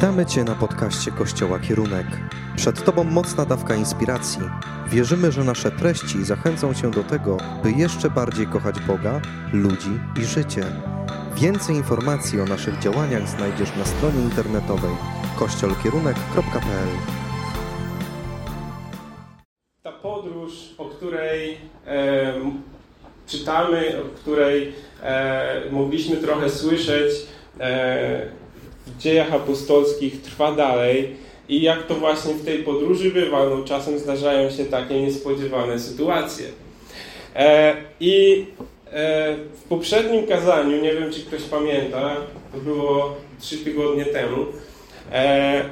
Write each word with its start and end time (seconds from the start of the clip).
Witamy 0.00 0.26
Cię 0.26 0.44
na 0.44 0.54
podcaście 0.54 1.10
Kościoła 1.10 1.58
Kierunek. 1.58 2.06
Przed 2.56 2.84
Tobą 2.84 3.04
mocna 3.04 3.44
dawka 3.44 3.74
inspiracji. 3.74 4.40
Wierzymy, 4.88 5.32
że 5.32 5.44
nasze 5.44 5.70
treści 5.70 6.24
zachęcą 6.24 6.74
Cię 6.74 6.90
do 6.90 7.04
tego, 7.04 7.36
by 7.62 7.72
jeszcze 7.72 8.10
bardziej 8.10 8.46
kochać 8.46 8.80
Boga, 8.80 9.20
ludzi 9.52 9.90
i 10.20 10.24
życie. 10.24 10.62
Więcej 11.34 11.76
informacji 11.76 12.40
o 12.40 12.44
naszych 12.44 12.78
działaniach 12.78 13.28
znajdziesz 13.28 13.76
na 13.76 13.84
stronie 13.84 14.22
internetowej 14.22 14.96
kościolkierunek.pl 15.38 16.88
Ta 19.82 19.92
podróż, 19.92 20.52
o 20.78 20.84
której 20.84 21.58
e, 21.86 22.34
czytamy, 23.26 24.02
o 24.02 24.16
której 24.16 24.72
e, 25.02 25.70
mogliśmy 25.70 26.16
trochę 26.16 26.50
słyszeć 26.50 27.12
e, 27.60 28.39
w 28.86 28.98
dziejach 28.98 29.32
apostolskich, 29.32 30.22
trwa 30.22 30.52
dalej. 30.52 31.16
I 31.48 31.62
jak 31.62 31.86
to 31.86 31.94
właśnie 31.94 32.34
w 32.34 32.44
tej 32.44 32.58
podróży 32.58 33.10
bywa, 33.10 33.46
no 33.46 33.64
czasem 33.64 33.98
zdarzają 33.98 34.50
się 34.50 34.64
takie 34.64 35.02
niespodziewane 35.02 35.78
sytuacje. 35.78 36.46
E, 37.36 37.76
I 38.00 38.46
e, 38.92 39.36
w 39.36 39.62
poprzednim 39.68 40.26
kazaniu, 40.26 40.82
nie 40.82 40.94
wiem 40.94 41.12
czy 41.12 41.20
ktoś 41.20 41.42
pamięta, 41.42 42.16
to 42.52 42.58
było 42.58 43.16
trzy 43.40 43.58
tygodnie 43.58 44.04
temu, 44.04 44.46
e, 45.12 45.64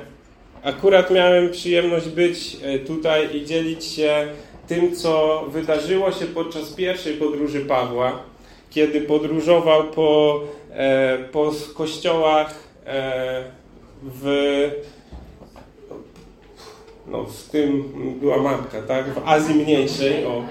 akurat 0.63 1.11
miałem 1.11 1.51
przyjemność 1.51 2.09
być 2.09 2.57
e, 2.63 2.79
tutaj 2.79 3.37
i 3.37 3.45
dzielić 3.47 3.85
się 3.85 4.27
tym, 4.69 4.97
co 4.97 5.45
wydarzyło 5.49 6.13
się 6.13 6.27
podczas 6.27 6.71
pierwszej 6.71 7.15
podróży 7.15 7.61
Pawła, 7.61 8.23
kiedy 8.71 9.01
podróżował 9.01 9.85
po, 9.85 10.41
e, 10.73 11.19
po 11.33 11.53
kościołach 11.75 12.68
w 14.03 14.71
no, 17.11 17.25
w 17.25 17.43
tym 17.43 17.85
była 18.21 18.43
matka, 18.43 18.83
tak? 18.83 19.15
W 19.15 19.29
Azji 19.29 19.55
Mniejszej. 19.55 20.27
O. 20.27 20.45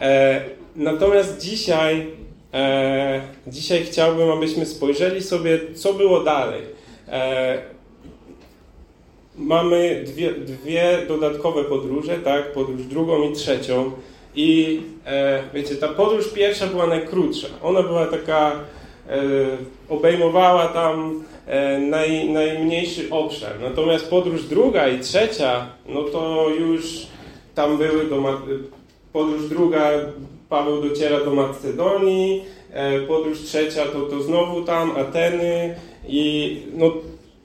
E, 0.00 0.40
natomiast 0.76 1.40
dzisiaj, 1.40 2.06
e, 2.54 3.20
dzisiaj 3.46 3.84
chciałbym, 3.84 4.30
abyśmy 4.30 4.66
spojrzeli 4.66 5.22
sobie, 5.22 5.60
co 5.74 5.92
było 5.92 6.20
dalej. 6.20 6.62
E, 7.08 7.58
mamy 9.36 10.04
dwie, 10.06 10.32
dwie 10.32 10.98
dodatkowe 11.08 11.64
podróże, 11.64 12.18
tak? 12.18 12.52
Podróż 12.52 12.82
drugą 12.82 13.30
i 13.30 13.32
trzecią. 13.32 13.90
I 14.34 14.80
e, 15.06 15.42
wiecie, 15.54 15.76
ta 15.76 15.88
podróż 15.88 16.28
pierwsza 16.28 16.66
była 16.66 16.86
najkrótsza. 16.86 17.48
Ona 17.62 17.82
była 17.82 18.06
taka, 18.06 18.52
e, 18.52 18.56
obejmowała 19.88 20.68
tam 20.68 21.24
E, 21.46 21.78
naj, 21.78 22.28
najmniejszy 22.28 23.10
obszar. 23.10 23.60
Natomiast 23.60 24.10
podróż 24.10 24.44
druga 24.44 24.88
i 24.88 25.00
trzecia, 25.00 25.66
no 25.88 26.02
to 26.02 26.48
już 26.60 27.06
tam 27.54 27.78
były 27.78 28.04
do 28.04 28.40
podróż 29.12 29.48
druga, 29.48 29.90
Paweł 30.48 30.82
dociera 30.82 31.24
do 31.24 31.34
Macedonii, 31.34 32.44
e, 32.72 33.00
podróż 33.00 33.40
trzecia 33.40 33.86
to, 33.86 34.00
to 34.00 34.22
znowu 34.22 34.64
tam 34.64 34.96
Ateny 34.96 35.74
i 36.08 36.56
no 36.76 36.92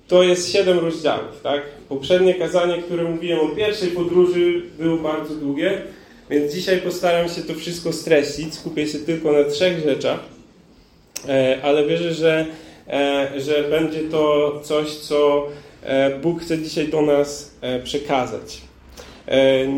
to 0.07 0.23
jest 0.23 0.53
siedem 0.53 0.79
rozdziałów, 0.79 1.41
tak? 1.43 1.61
Poprzednie 1.89 2.35
kazanie, 2.35 2.77
które 2.77 3.03
mówiłem 3.03 3.39
o 3.39 3.55
pierwszej 3.55 3.89
podróży 3.89 4.61
było 4.79 4.97
bardzo 4.97 5.35
długie, 5.35 5.81
więc 6.29 6.53
dzisiaj 6.53 6.81
postaram 6.81 7.29
się 7.29 7.41
to 7.41 7.53
wszystko 7.53 7.93
streścić, 7.93 8.53
skupię 8.53 8.87
się 8.87 8.99
tylko 8.99 9.31
na 9.31 9.43
trzech 9.43 9.83
rzeczach, 9.83 10.19
e, 10.19 10.38
ale 11.63 11.85
wierzę, 11.85 12.13
że 12.13 12.45
E, 12.89 13.27
że 13.37 13.63
będzie 13.63 13.99
to 13.99 14.51
coś, 14.63 14.89
co 14.89 15.47
e, 15.83 16.19
Bóg 16.19 16.41
chce 16.41 16.57
dzisiaj 16.57 16.87
do 16.87 17.01
nas 17.01 17.51
e, 17.61 17.79
przekazać. 17.79 18.61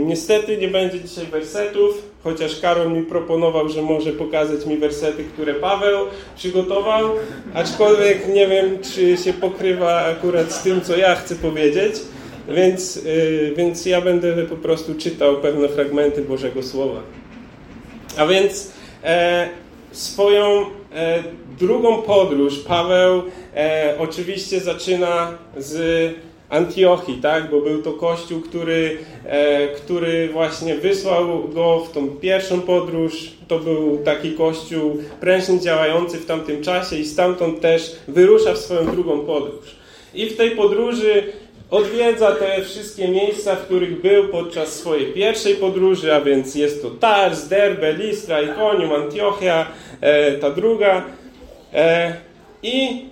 Niestety 0.05 0.57
nie 0.57 0.67
będzie 0.67 0.99
dzisiaj 0.99 1.25
wersetów, 1.25 2.07
chociaż 2.23 2.59
Karol 2.59 2.91
mi 2.91 3.03
proponował, 3.03 3.69
że 3.69 3.81
może 3.81 4.11
pokazać 4.11 4.65
mi 4.65 4.77
wersety, 4.77 5.23
które 5.23 5.53
Paweł 5.53 6.05
przygotował, 6.35 7.09
aczkolwiek 7.53 8.27
nie 8.27 8.47
wiem, 8.47 8.79
czy 8.95 9.17
się 9.17 9.33
pokrywa 9.33 10.05
akurat 10.05 10.51
z 10.51 10.63
tym, 10.63 10.81
co 10.81 10.97
ja 10.97 11.15
chcę 11.15 11.35
powiedzieć, 11.35 11.95
więc, 12.49 13.01
więc 13.57 13.85
ja 13.85 14.01
będę 14.01 14.45
po 14.45 14.55
prostu 14.55 14.95
czytał 14.95 15.37
pewne 15.37 15.69
fragmenty 15.69 16.21
Bożego 16.21 16.63
Słowa. 16.63 17.01
A 18.17 18.27
więc 18.27 18.71
swoją 19.91 20.61
e, 20.61 20.80
drugą 21.59 22.01
podróż 22.01 22.59
Paweł 22.59 23.23
e, 23.55 23.95
oczywiście 23.99 24.59
zaczyna 24.59 25.37
z 25.57 26.13
Antiochii, 26.49 27.17
tak? 27.21 27.51
bo 27.51 27.61
był 27.61 27.81
to 27.81 27.93
kościół, 27.93 28.41
który, 28.41 28.97
e, 29.25 29.67
który 29.67 30.29
właśnie 30.29 30.75
wysłał 30.75 31.49
go 31.49 31.79
w 31.79 31.91
tą 31.91 32.07
pierwszą 32.07 32.61
podróż. 32.61 33.31
To 33.47 33.59
był 33.59 33.97
taki 34.05 34.31
kościół 34.31 34.97
prężnie 35.19 35.59
działający 35.59 36.17
w 36.17 36.25
tamtym 36.25 36.63
czasie 36.63 36.95
i 36.95 37.05
stamtąd 37.05 37.61
też 37.61 37.95
wyrusza 38.07 38.53
w 38.53 38.57
swoją 38.57 38.91
drugą 38.91 39.19
podróż. 39.19 39.75
I 40.13 40.25
w 40.25 40.37
tej 40.37 40.51
podróży 40.51 41.23
odwiedza 41.71 42.31
te 42.31 42.61
wszystkie 42.61 43.07
miejsca, 43.07 43.55
w 43.55 43.65
których 43.65 44.01
był 44.01 44.27
podczas 44.27 44.73
swojej 44.73 45.13
pierwszej 45.13 45.55
podróży, 45.55 46.13
a 46.15 46.21
więc 46.21 46.55
jest 46.55 46.81
to 46.81 46.89
Tars, 46.89 47.47
Derbe, 47.47 47.93
Listra, 47.93 48.41
Ikonium, 48.41 48.91
Antiochia, 48.91 49.67
e, 50.01 50.31
ta 50.31 50.49
druga. 50.49 51.05
E, 51.73 52.13
I 52.63 53.05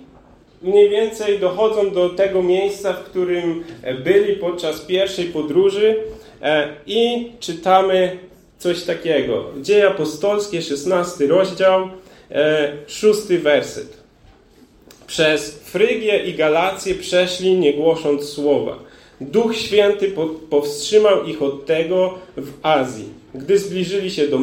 mniej 0.62 0.90
więcej 0.90 1.38
dochodzą 1.38 1.90
do 1.90 2.08
tego 2.08 2.42
miejsca, 2.42 2.92
w 2.92 3.04
którym 3.04 3.64
byli 4.04 4.36
podczas 4.36 4.80
pierwszej 4.80 5.24
podróży 5.24 5.96
e, 6.42 6.68
i 6.86 7.32
czytamy 7.40 8.18
coś 8.58 8.82
takiego. 8.82 9.44
Dzieje 9.60 9.88
apostolskie, 9.88 10.62
16 10.62 11.26
rozdział, 11.26 11.88
e, 12.30 12.72
szósty 12.86 13.38
werset. 13.38 13.99
Przez 15.10 15.50
Frygię 15.50 16.24
i 16.24 16.34
Galację 16.34 16.94
przeszli, 16.94 17.56
nie 17.56 17.72
głosząc 17.74 18.24
słowa. 18.24 18.78
Duch 19.20 19.56
Święty 19.56 20.12
powstrzymał 20.50 21.24
ich 21.24 21.42
od 21.42 21.66
tego 21.66 22.18
w 22.36 22.52
Azji. 22.62 23.04
Gdy 23.34 23.58
zbliżyli 23.58 24.10
się 24.10 24.28
do 24.28 24.38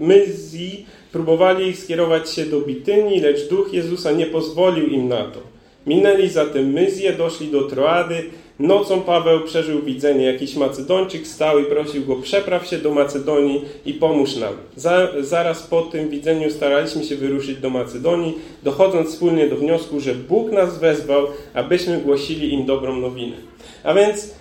Myzji, 0.00 0.86
próbowali 1.12 1.76
skierować 1.76 2.30
się 2.30 2.44
do 2.44 2.60
Bitynii, 2.60 3.20
lecz 3.20 3.48
Duch 3.48 3.72
Jezusa 3.72 4.12
nie 4.12 4.26
pozwolił 4.26 4.86
im 4.86 5.08
na 5.08 5.24
to. 5.24 5.40
Minęli 5.86 6.28
zatem 6.28 6.72
Myzję, 6.72 7.12
doszli 7.12 7.48
do 7.48 7.62
Troady, 7.62 8.24
Nocą 8.62 9.00
Paweł 9.00 9.40
przeżył 9.40 9.82
widzenie. 9.82 10.26
Jakiś 10.26 10.56
Macedończyk 10.56 11.26
stał 11.26 11.58
i 11.58 11.64
prosił 11.64 12.04
go, 12.04 12.16
przepraw 12.16 12.66
się 12.66 12.78
do 12.78 12.90
Macedonii 12.90 13.64
i 13.86 13.94
pomóż 13.94 14.36
nam. 14.36 14.52
Za, 14.76 15.08
zaraz 15.20 15.62
po 15.62 15.82
tym 15.82 16.08
widzeniu 16.08 16.50
staraliśmy 16.50 17.04
się 17.04 17.16
wyruszyć 17.16 17.58
do 17.58 17.70
Macedonii, 17.70 18.38
dochodząc 18.62 19.10
wspólnie 19.10 19.48
do 19.48 19.56
wniosku, 19.56 20.00
że 20.00 20.14
Bóg 20.14 20.52
nas 20.52 20.78
wezwał, 20.78 21.26
abyśmy 21.54 21.98
głosili 21.98 22.54
im 22.54 22.66
dobrą 22.66 22.96
nowinę. 22.96 23.36
A 23.84 23.94
więc 23.94 24.34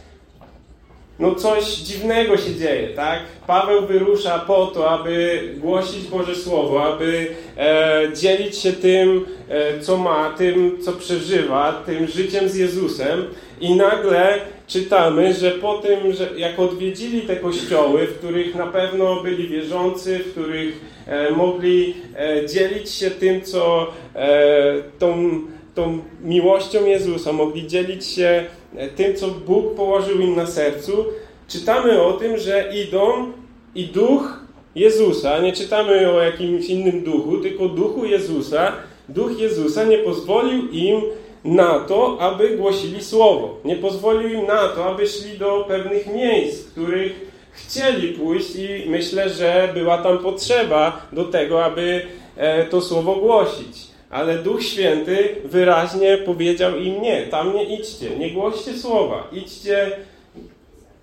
no 1.20 1.36
coś 1.36 1.76
dziwnego 1.76 2.38
się 2.38 2.56
dzieje, 2.56 2.90
tak? 2.90 3.20
Paweł 3.48 3.88
wyrusza 3.88 4.40
po 4.40 4.66
to, 4.66 4.90
aby 4.90 5.42
głosić 5.58 6.08
Boże 6.08 6.36
Słowo, 6.36 6.84
aby 6.84 7.28
e, 7.58 8.02
dzielić 8.16 8.58
się 8.58 8.74
tym, 8.74 9.26
e, 9.50 9.80
co 9.80 9.98
ma, 9.98 10.34
tym, 10.38 10.78
co 10.86 10.92
przeżywa, 10.92 11.84
tym 11.86 12.08
życiem 12.08 12.50
z 12.50 12.56
Jezusem 12.56 13.26
i 13.62 13.76
nagle 13.76 14.40
czytamy, 14.68 15.34
że 15.34 15.52
po 15.52 15.74
tym, 15.74 16.14
że 16.14 16.30
jak 16.38 16.60
odwiedzili 16.60 17.22
te 17.22 17.36
kościoły, 17.36 18.08
w 18.08 18.18
których 18.18 18.56
na 18.56 18.68
pewno 18.68 19.24
byli 19.24 19.48
wierzący, 19.48 20.20
w 20.20 20.32
których 20.32 20.82
e, 21.08 21.32
mogli 21.32 21.94
e, 22.18 22.48
dzielić 22.48 22.90
się 22.90 23.12
tym, 23.12 23.42
co 23.42 23.88
e, 24.16 24.74
tą, 25.00 25.40
tą 25.76 26.00
miłością 26.24 26.86
Jezusa, 26.86 27.34
mogli 27.34 27.68
dzielić 27.68 28.06
się 28.06 28.46
E, 28.76 28.88
tym, 28.88 29.16
co 29.16 29.28
Bóg 29.28 29.76
położył 29.76 30.20
im 30.20 30.36
na 30.36 30.46
sercu, 30.46 31.06
czytamy 31.48 32.02
o 32.02 32.14
tym, 32.14 32.38
że 32.38 32.74
idą 32.88 33.32
i 33.76 33.86
duch 33.86 34.40
Jezusa, 34.76 35.40
nie 35.40 35.54
czytamy 35.54 36.12
o 36.12 36.22
jakimś 36.22 36.66
innym 36.66 37.04
duchu, 37.04 37.38
tylko 37.38 37.70
duchu 37.70 38.06
Jezusa, 38.06 38.72
duch 39.10 39.40
Jezusa 39.40 39.84
nie 39.84 39.98
pozwolił 39.98 40.70
im 40.72 41.02
na 41.44 41.80
to, 41.80 42.18
aby 42.20 42.58
głosili 42.58 43.04
słowo. 43.04 43.58
Nie 43.66 43.76
pozwolił 43.76 44.30
im 44.30 44.48
na 44.48 44.68
to, 44.68 44.86
aby 44.86 45.08
szli 45.08 45.38
do 45.38 45.66
pewnych 45.68 46.14
miejsc, 46.14 46.62
w 46.62 46.72
których 46.72 47.32
chcieli 47.52 48.08
pójść 48.08 48.56
i 48.56 48.90
myślę, 48.90 49.30
że 49.30 49.70
była 49.74 49.98
tam 49.98 50.18
potrzeba 50.18 51.06
do 51.12 51.24
tego, 51.24 51.66
aby 51.66 52.02
e, 52.38 52.66
to 52.66 52.82
słowo 52.82 53.16
głosić. 53.16 53.92
Ale 54.10 54.38
Duch 54.38 54.64
Święty 54.64 55.36
wyraźnie 55.46 56.18
powiedział 56.18 56.78
im 56.78 57.02
nie, 57.02 57.22
tam 57.22 57.54
nie 57.56 57.64
idźcie, 57.64 58.10
nie 58.18 58.32
głoście 58.32 58.78
słowa, 58.78 59.28
idźcie 59.32 59.92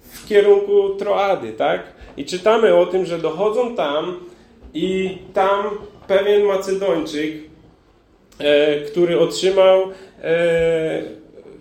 w 0.02 0.28
kierunku 0.28 0.88
Troady, 0.88 1.52
tak? 1.52 1.82
I 2.16 2.24
czytamy 2.24 2.74
o 2.74 2.86
tym, 2.86 3.06
że 3.06 3.18
dochodzą 3.18 3.76
tam 3.76 4.20
i 4.74 5.18
tam 5.34 5.64
pewien 6.06 6.42
Macedończyk, 6.42 7.34
e, 8.38 8.80
który 8.80 9.20
otrzymał 9.20 9.82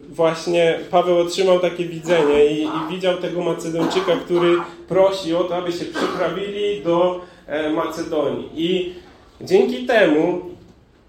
właśnie 0.09 0.79
Paweł 0.91 1.19
otrzymał 1.19 1.59
takie 1.59 1.85
widzenie 1.85 2.45
i, 2.45 2.63
i 2.63 2.91
widział 2.91 3.17
tego 3.17 3.41
Macedończyka, 3.41 4.15
który 4.25 4.57
prosi 4.87 5.35
o 5.35 5.43
to, 5.43 5.55
aby 5.55 5.71
się 5.71 5.85
przeprawili 5.85 6.81
do 6.83 7.21
e, 7.47 7.69
Macedonii. 7.69 8.49
I 8.55 8.93
dzięki 9.41 9.85
temu, 9.85 10.41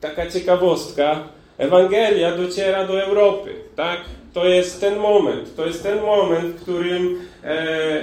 taka 0.01 0.31
ciekawostka, 0.31 1.29
Ewangelia 1.59 2.37
dociera 2.37 2.87
do 2.87 3.03
Europy, 3.03 3.55
tak? 3.77 4.01
To 4.33 4.45
jest 4.45 4.81
ten 4.81 4.99
moment, 4.99 5.57
to 5.57 5.67
jest 5.67 5.83
ten 5.83 6.01
moment, 6.01 6.57
w 6.57 6.63
którym 6.63 7.19
e, 7.45 8.01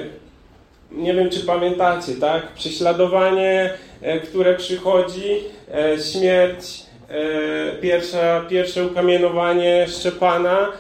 nie 0.91 1.13
wiem, 1.13 1.29
czy 1.29 1.39
pamiętacie, 1.39 2.15
tak? 2.15 2.53
Prześladowanie, 2.53 3.73
e, 4.01 4.19
które 4.19 4.55
przychodzi, 4.55 5.43
e, 5.73 5.99
śmierć, 5.99 6.65
e, 6.65 6.84
pierwsza, 7.81 8.41
pierwsze 8.49 8.87
ukamienowanie 8.87 9.85
Szczepana, 9.87 10.71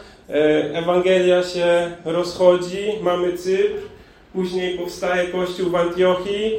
Ewangelia 0.73 1.43
się 1.43 1.91
rozchodzi, 2.05 2.85
mamy 3.01 3.33
Cypr, 3.33 3.79
później 4.33 4.77
powstaje 4.77 5.27
Kościół 5.27 5.69
w 5.69 5.75
Antiochii, 5.75 6.51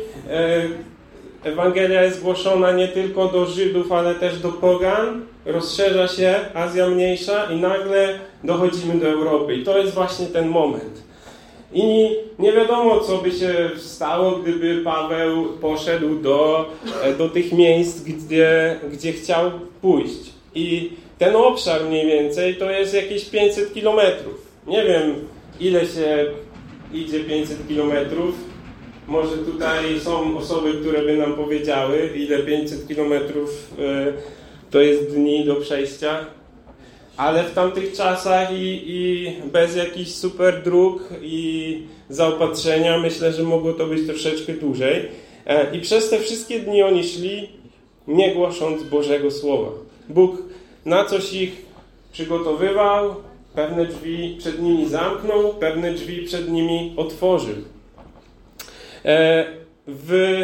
Ewangelia 1.44 2.02
jest 2.02 2.22
głoszona 2.22 2.72
nie 2.72 2.88
tylko 2.88 3.28
do 3.28 3.46
Żydów, 3.46 3.92
ale 3.92 4.14
też 4.14 4.38
do 4.38 4.48
pogan, 4.48 5.22
rozszerza 5.44 6.08
się 6.08 6.34
Azja 6.54 6.88
Mniejsza 6.88 7.44
i 7.44 7.56
nagle 7.56 8.18
dochodzimy 8.44 9.00
do 9.00 9.08
Europy. 9.08 9.54
I 9.54 9.64
to 9.64 9.78
jest 9.78 9.94
właśnie 9.94 10.26
ten 10.26 10.48
moment. 10.48 11.06
I 11.72 12.10
nie 12.38 12.52
wiadomo, 12.52 13.00
co 13.00 13.18
by 13.18 13.32
się 13.32 13.70
stało, 13.76 14.30
gdyby 14.30 14.82
Paweł 14.84 15.44
poszedł 15.60 16.14
do, 16.14 16.68
e, 17.02 17.14
do 17.14 17.28
tych 17.28 17.52
miejsc, 17.52 18.00
gdzie, 18.00 18.80
gdzie 18.92 19.12
chciał 19.12 19.50
pójść. 19.82 20.32
I 20.54 20.92
ten 21.18 21.36
obszar 21.36 21.84
mniej 21.84 22.06
więcej 22.06 22.56
to 22.56 22.70
jest 22.70 22.94
jakieś 22.94 23.24
500 23.24 23.74
kilometrów. 23.74 24.46
Nie 24.66 24.84
wiem, 24.84 25.14
ile 25.60 25.86
się 25.86 26.26
idzie 26.92 27.20
500 27.20 27.68
kilometrów. 27.68 28.34
Może 29.06 29.38
tutaj 29.38 30.00
są 30.00 30.38
osoby, 30.38 30.74
które 30.74 31.02
by 31.02 31.16
nam 31.16 31.34
powiedziały, 31.34 32.10
ile 32.16 32.38
500 32.38 32.88
kilometrów 32.88 33.72
e, 33.78 34.12
to 34.70 34.80
jest 34.80 35.14
dni 35.14 35.44
do 35.44 35.56
przejścia 35.56 36.26
ale 37.16 37.44
w 37.44 37.54
tamtych 37.54 37.92
czasach 37.92 38.52
i, 38.52 38.82
i 38.86 39.32
bez 39.52 39.76
jakichś 39.76 40.10
super 40.10 40.62
dróg 40.62 41.08
i 41.22 41.82
zaopatrzenia 42.08 42.98
myślę, 42.98 43.32
że 43.32 43.42
mogło 43.42 43.72
to 43.72 43.86
być 43.86 44.06
troszeczkę 44.06 44.52
dłużej. 44.52 45.08
E, 45.46 45.76
I 45.76 45.80
przez 45.80 46.10
te 46.10 46.18
wszystkie 46.18 46.60
dni 46.60 46.82
oni 46.82 47.04
szli, 47.04 47.48
nie 48.08 48.34
głosząc 48.34 48.82
Bożego 48.82 49.30
Słowa. 49.30 49.70
Bóg 50.08 50.36
na 50.84 51.04
coś 51.04 51.32
ich 51.32 51.66
przygotowywał, 52.12 53.14
pewne 53.54 53.86
drzwi 53.86 54.36
przed 54.38 54.62
nimi 54.62 54.88
zamknął, 54.88 55.54
pewne 55.54 55.92
drzwi 55.92 56.22
przed 56.22 56.52
nimi 56.52 56.94
otworzył. 56.96 57.56
E, 59.04 59.44
w, 59.86 60.38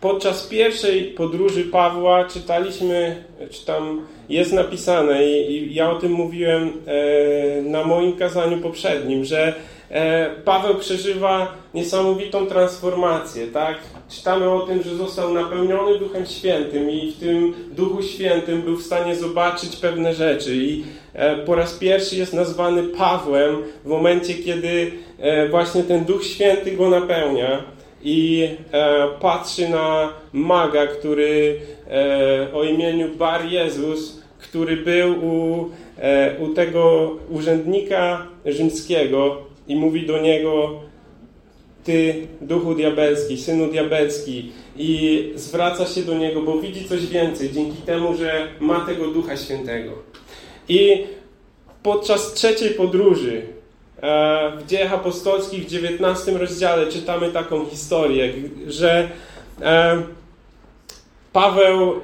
podczas 0.00 0.46
pierwszej 0.46 1.04
podróży 1.04 1.64
Pawła 1.64 2.24
czytaliśmy, 2.24 3.24
czy 3.50 3.66
tam 3.66 4.06
jest 4.28 4.52
napisane 4.52 5.26
i, 5.26 5.52
i 5.52 5.74
ja 5.74 5.90
o 5.90 5.94
tym 5.98 6.12
mówiłem 6.12 6.72
e, 6.86 7.62
na 7.62 7.84
moim 7.84 8.16
kazaniu 8.16 8.58
poprzednim, 8.58 9.24
że 9.24 9.54
e, 9.90 10.30
Paweł 10.44 10.74
przeżywa 10.74 11.54
niesamowitą 11.74 12.46
transformację, 12.46 13.46
tak? 13.46 13.78
Czytamy 14.08 14.50
o 14.50 14.60
tym, 14.60 14.82
że 14.82 14.96
został 14.96 15.34
napełniony 15.34 15.98
Duchem 15.98 16.26
Świętym 16.26 16.90
i 16.90 17.12
w 17.12 17.20
tym 17.20 17.54
Duchu 17.70 18.02
Świętym 18.02 18.62
był 18.62 18.76
w 18.76 18.82
stanie 18.82 19.16
zobaczyć 19.16 19.76
pewne 19.76 20.14
rzeczy 20.14 20.56
i 20.56 20.84
e, 21.14 21.36
po 21.36 21.54
raz 21.54 21.74
pierwszy 21.74 22.16
jest 22.16 22.34
nazwany 22.34 22.82
Pawłem 22.82 23.56
w 23.84 23.88
momencie, 23.88 24.34
kiedy 24.34 24.92
e, 25.18 25.48
właśnie 25.48 25.82
ten 25.82 26.04
Duch 26.04 26.24
Święty 26.24 26.72
go 26.72 26.88
napełnia 26.90 27.77
i 28.02 28.48
e, 28.72 29.08
patrzy 29.20 29.68
na 29.68 30.12
maga, 30.32 30.86
który 30.86 31.60
e, 31.90 32.48
o 32.52 32.64
imieniu 32.64 33.14
Bar 33.14 33.44
Jezus, 33.44 34.22
który 34.38 34.76
był 34.76 35.12
u, 35.12 35.70
e, 35.98 36.38
u 36.38 36.54
tego 36.54 37.10
urzędnika 37.30 38.26
rzymskiego 38.46 39.36
i 39.68 39.76
mówi 39.76 40.06
do 40.06 40.18
niego 40.18 40.80
ty, 41.84 42.26
duchu 42.40 42.74
diabelski, 42.74 43.38
synu 43.38 43.66
diabelski 43.66 44.52
i 44.76 45.32
zwraca 45.34 45.86
się 45.86 46.02
do 46.02 46.14
niego, 46.14 46.42
bo 46.42 46.60
widzi 46.60 46.88
coś 46.88 47.06
więcej 47.06 47.52
dzięki 47.52 47.82
temu, 47.82 48.14
że 48.14 48.48
ma 48.60 48.80
tego 48.80 49.06
ducha 49.06 49.36
świętego. 49.36 49.92
I 50.68 51.04
podczas 51.82 52.34
trzeciej 52.34 52.70
podróży 52.70 53.42
w 54.58 54.66
dziejach 54.66 54.92
apostolskich 54.92 55.64
w 55.64 55.68
19 55.68 56.32
rozdziale 56.32 56.86
czytamy 56.86 57.32
taką 57.32 57.66
historię, 57.66 58.32
że 58.66 59.08
e, 59.62 60.02
Paweł 61.32 61.92
e, 61.92 61.98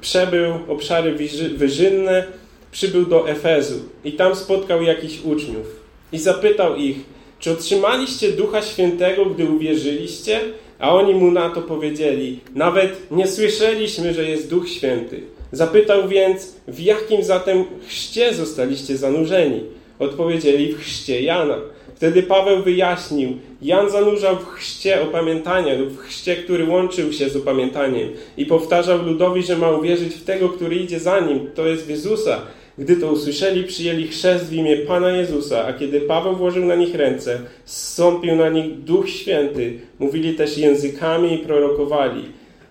przebył 0.00 0.54
obszary 0.68 1.16
wyżynne, 1.56 2.24
przybył 2.70 3.06
do 3.06 3.30
Efezu 3.30 3.78
i 4.04 4.12
tam 4.12 4.34
spotkał 4.34 4.82
jakichś 4.82 5.20
uczniów 5.24 5.66
i 6.12 6.18
zapytał 6.18 6.76
ich, 6.76 6.96
czy 7.38 7.50
otrzymaliście 7.50 8.32
Ducha 8.32 8.62
Świętego, 8.62 9.26
gdy 9.26 9.44
uwierzyliście? 9.44 10.40
A 10.78 10.94
oni 10.94 11.14
mu 11.14 11.30
na 11.30 11.50
to 11.50 11.62
powiedzieli, 11.62 12.40
nawet 12.54 13.10
nie 13.10 13.26
słyszeliśmy, 13.26 14.14
że 14.14 14.24
jest 14.24 14.50
Duch 14.50 14.68
Święty. 14.68 15.37
Zapytał 15.52 16.08
więc, 16.08 16.56
w 16.68 16.80
jakim 16.80 17.22
zatem 17.22 17.64
chrzcie 17.86 18.34
zostaliście 18.34 18.96
zanurzeni? 18.96 19.60
Odpowiedzieli, 19.98 20.72
w 20.72 20.80
chrzcie 20.80 21.22
Jana. 21.22 21.58
Wtedy 21.94 22.22
Paweł 22.22 22.62
wyjaśnił, 22.62 23.36
Jan 23.62 23.90
zanurzał 23.90 24.36
w 24.36 24.46
chrzcie 24.46 25.02
opamiętania 25.02 25.74
lub 25.74 25.88
w 25.88 25.98
chrzcie, 25.98 26.36
który 26.36 26.64
łączył 26.64 27.12
się 27.12 27.30
z 27.30 27.36
opamiętaniem 27.36 28.08
i 28.36 28.46
powtarzał 28.46 29.02
ludowi, 29.02 29.42
że 29.42 29.56
ma 29.56 29.70
uwierzyć 29.70 30.14
w 30.14 30.24
tego, 30.24 30.48
który 30.48 30.76
idzie 30.76 31.00
za 31.00 31.20
nim, 31.20 31.50
to 31.54 31.66
jest 31.66 31.90
Jezusa. 31.90 32.40
Gdy 32.78 32.96
to 32.96 33.12
usłyszeli, 33.12 33.64
przyjęli 33.64 34.06
chrzest 34.06 34.44
w 34.44 34.52
imię 34.52 34.76
Pana 34.76 35.10
Jezusa, 35.10 35.66
a 35.66 35.72
kiedy 35.72 36.00
Paweł 36.00 36.36
włożył 36.36 36.64
na 36.64 36.74
nich 36.74 36.94
ręce, 36.94 37.40
zstąpił 37.64 38.36
na 38.36 38.48
nich 38.48 38.78
Duch 38.84 39.08
Święty, 39.08 39.78
mówili 39.98 40.34
też 40.34 40.58
językami 40.58 41.34
i 41.34 41.38
prorokowali 41.38 42.24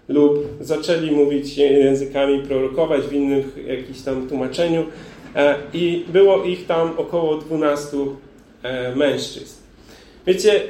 lub 0.09 0.47
zaczęli 0.61 1.11
mówić 1.11 1.57
językami 1.57 2.39
prorokować 2.39 3.01
w 3.01 3.13
innym 3.13 3.43
jakimś 3.67 4.01
tam 4.01 4.27
tłumaczeniu 4.27 4.85
e, 5.35 5.55
i 5.73 6.05
było 6.13 6.43
ich 6.43 6.65
tam 6.65 6.93
około 6.97 7.37
12 7.37 7.97
E, 8.63 8.95
mężczyzn. 8.95 9.55
Wiecie, 10.27 10.61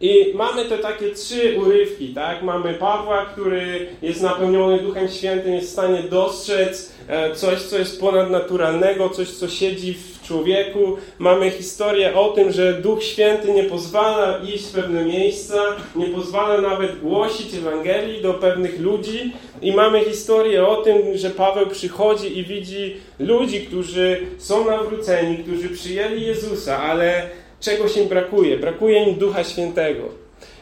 i 0.00 0.32
mamy 0.34 0.64
te 0.64 0.78
takie 0.78 1.10
trzy 1.10 1.56
urywki, 1.58 2.08
tak? 2.08 2.42
Mamy 2.42 2.74
Pawła, 2.74 3.26
który 3.26 3.86
jest 4.02 4.22
napełniony 4.22 4.78
Duchem 4.78 5.08
Świętym, 5.08 5.54
jest 5.54 5.68
w 5.68 5.72
stanie 5.72 6.02
dostrzec 6.02 6.92
e, 7.08 7.34
coś, 7.34 7.62
co 7.62 7.78
jest 7.78 8.00
ponadnaturalnego, 8.00 9.10
coś, 9.10 9.30
co 9.30 9.48
siedzi 9.48 9.94
w 9.94 10.22
człowieku. 10.22 10.96
Mamy 11.18 11.50
historię 11.50 12.14
o 12.14 12.28
tym, 12.28 12.52
że 12.52 12.72
Duch 12.74 13.04
Święty 13.04 13.52
nie 13.52 13.64
pozwala 13.64 14.38
iść 14.54 14.64
w 14.64 14.72
pewne 14.72 15.04
miejsca, 15.04 15.62
nie 15.96 16.06
pozwala 16.06 16.60
nawet 16.60 17.00
głosić 17.00 17.54
Ewangelii 17.54 18.22
do 18.22 18.34
pewnych 18.34 18.80
ludzi. 18.80 19.32
I 19.62 19.72
mamy 19.72 20.04
historię 20.04 20.66
o 20.66 20.76
tym, 20.76 20.96
że 21.18 21.30
Paweł 21.30 21.66
przychodzi 21.66 22.38
i 22.38 22.44
widzi 22.44 22.96
ludzi, 23.18 23.60
którzy 23.60 24.20
są 24.38 24.64
nawróceni, 24.64 25.38
którzy 25.38 25.68
przyjęli 25.68 26.22
Jezusa, 26.22 26.82
ale 26.82 27.28
czegoś 27.60 27.96
im 27.96 28.08
brakuje. 28.08 28.58
Brakuje 28.58 29.04
im 29.04 29.14
Ducha 29.14 29.44
Świętego. 29.44 30.02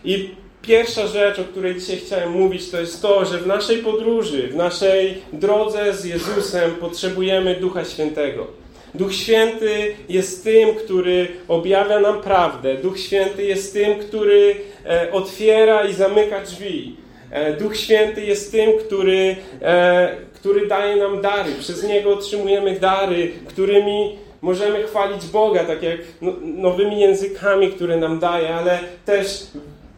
I 0.05 0.31
pierwsza 0.63 1.07
rzecz, 1.07 1.39
o 1.39 1.45
której 1.45 1.75
dzisiaj 1.75 1.97
chciałem 1.97 2.31
mówić, 2.31 2.71
to 2.71 2.81
jest 2.81 3.03
to, 3.03 3.25
że 3.25 3.39
w 3.39 3.47
naszej 3.47 3.79
podróży, 3.79 4.49
w 4.49 4.57
naszej 4.57 5.19
drodze 5.33 5.95
z 5.95 6.05
Jezusem 6.05 6.71
potrzebujemy 6.71 7.55
Ducha 7.55 7.85
Świętego. 7.85 8.47
Duch 8.95 9.15
Święty 9.15 9.95
jest 10.09 10.45
tym, 10.45 10.75
który 10.75 11.29
objawia 11.49 12.01
nam 12.01 12.21
prawdę. 12.21 12.77
Duch 12.77 13.01
Święty 13.01 13.45
jest 13.45 13.73
tym, 13.73 13.99
który 13.99 14.57
e, 14.87 15.13
otwiera 15.13 15.85
i 15.85 15.95
zamyka 15.95 16.41
drzwi. 16.41 16.97
E, 17.31 17.53
Duch 17.53 17.77
Święty 17.77 18.25
jest 18.25 18.53
tym, 18.53 18.79
który, 18.79 19.37
e, 19.63 20.17
który 20.35 20.67
daje 20.67 20.97
nam 20.97 21.21
dary. 21.21 21.53
Przez 21.61 21.85
Niego 21.85 22.11
otrzymujemy 22.11 22.81
dary, 22.81 23.33
którymi 23.49 24.19
możemy 24.43 24.83
chwalić 24.83 25.27
Boga, 25.27 25.65
tak 25.65 25.83
jak 25.83 26.01
no, 26.23 26.33
nowymi 26.43 27.01
językami, 27.01 27.69
które 27.69 27.97
nam 27.97 28.19
daje, 28.19 28.55
ale 28.55 28.81
też 29.05 29.47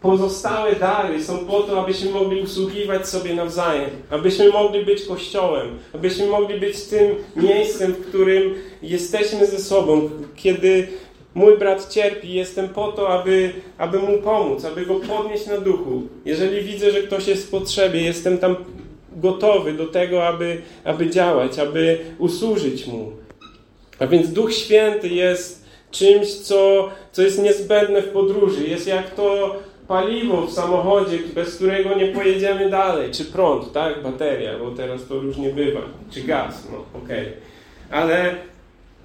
pozostałe 0.03 0.75
dary 0.75 1.25
są 1.25 1.39
po 1.39 1.61
to, 1.61 1.81
abyśmy 1.81 2.11
mogli 2.11 2.43
usługiwać 2.43 3.09
sobie 3.09 3.35
nawzajem, 3.35 3.91
abyśmy 4.11 4.49
mogli 4.49 4.85
być 4.85 5.05
Kościołem, 5.05 5.79
abyśmy 5.95 6.27
mogli 6.27 6.61
być 6.61 6.83
tym 6.83 7.15
miejscem, 7.37 7.93
w 7.93 8.07
którym 8.07 8.55
jesteśmy 8.83 9.47
ze 9.47 9.59
sobą. 9.59 10.11
Kiedy 10.37 10.89
mój 11.35 11.59
brat 11.59 11.89
cierpi, 11.89 12.33
jestem 12.33 12.69
po 12.69 12.93
to, 12.93 13.09
aby, 13.09 13.53
aby 13.79 13.99
mu 13.99 14.19
pomóc, 14.19 14.65
aby 14.65 14.87
go 14.87 14.95
podnieść 14.95 15.47
na 15.47 15.59
duchu. 15.59 16.03
Jeżeli 16.25 16.63
widzę, 16.63 16.91
że 16.91 17.03
ktoś 17.03 17.29
jest 17.29 17.47
w 17.47 17.51
potrzebie, 17.51 18.03
jestem 18.03 18.39
tam 18.39 18.57
gotowy 19.17 19.73
do 19.73 19.87
tego, 19.87 20.27
aby, 20.27 20.63
aby 20.85 21.11
działać, 21.11 21.59
aby 21.59 21.99
usłużyć 22.19 22.87
mu. 22.87 23.13
A 24.01 24.07
więc 24.07 24.33
Duch 24.33 24.55
Święty 24.55 25.09
jest 25.09 25.65
czymś, 25.91 26.35
co, 26.35 26.91
co 27.13 27.23
jest 27.23 27.43
niezbędne 27.43 28.03
w 28.03 28.09
podróży. 28.09 28.67
Jest 28.67 28.87
jak 28.87 29.11
to 29.15 29.57
paliwo 29.89 30.47
w 30.47 30.53
samochodzie, 30.53 31.19
bez 31.35 31.57
którego 31.57 31.95
nie 31.95 32.07
pojedziemy 32.07 32.71
dalej. 32.71 33.11
Czy 33.11 33.25
prąd, 33.25 33.73
tak? 33.73 34.03
Bateria, 34.03 34.59
bo 34.59 34.71
teraz 34.71 35.07
to 35.07 35.21
różnie 35.21 35.51
bywa. 35.53 35.81
Czy 36.11 36.21
gaz, 36.21 36.69
no 36.73 37.01
okej. 37.03 37.21
Okay. 37.21 37.33
Ale 37.91 38.35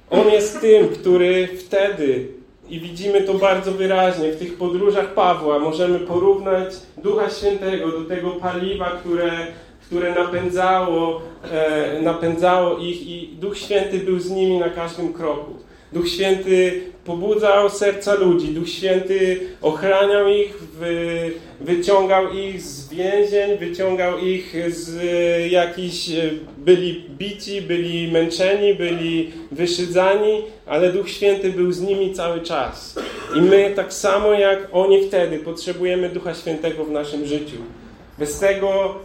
on 0.10 0.30
jest 0.30 0.62
tym, 0.62 0.90
który 0.90 1.48
wtedy, 1.48 2.28
i 2.70 2.80
widzimy 2.80 3.22
to 3.22 3.34
bardzo 3.34 3.72
wyraźnie 3.72 4.32
w 4.32 4.40
tych 4.40 4.58
podróżach 4.58 5.14
Pawła, 5.14 5.60
możemy 5.60 6.00
porównać 6.00 6.74
Ducha 6.98 7.30
Świętego 7.30 7.92
do 7.92 8.02
tego 8.02 8.32
paliwa, 8.32 8.92
które, 8.92 9.48
które 9.86 10.16
napędzało, 10.16 11.22
e, 11.52 12.02
napędzało 12.02 12.78
ich 12.78 13.08
i 13.08 13.30
Duch 13.40 13.58
Święty 13.58 14.00
był 14.00 14.20
z 14.20 14.32
nimi 14.32 14.58
na 14.60 14.70
każdym 14.70 15.14
kroku. 15.14 15.52
Duch 15.94 16.10
Święty 16.10 16.82
pobudzał 17.06 17.70
serca 17.70 18.14
ludzi, 18.14 18.48
Duch 18.48 18.70
Święty 18.70 19.40
ochraniał 19.62 20.28
ich, 20.28 20.58
wy, 20.58 21.32
wyciągał 21.62 22.34
ich 22.34 22.62
z 22.62 22.90
więzień, 22.90 23.58
wyciągał 23.58 24.20
ich 24.20 24.56
z 24.68 25.02
jakichś, 25.52 26.10
byli 26.58 27.06
bici, 27.18 27.62
byli 27.62 28.12
męczeni, 28.12 28.74
byli 28.74 29.32
wyszydzani, 29.52 30.42
ale 30.66 30.92
Duch 30.92 31.10
Święty 31.10 31.50
był 31.50 31.72
z 31.72 31.82
nimi 31.82 32.14
cały 32.14 32.42
czas. 32.42 32.96
I 33.36 33.42
my 33.42 33.74
tak 33.76 33.94
samo 33.94 34.34
jak 34.34 34.68
oni 34.72 35.08
wtedy 35.08 35.40
potrzebujemy 35.40 36.10
Ducha 36.10 36.34
Świętego 36.34 36.86
w 36.86 36.92
naszym 36.92 37.26
życiu. 37.26 37.58
Bez 38.20 38.40
tego, 38.40 38.96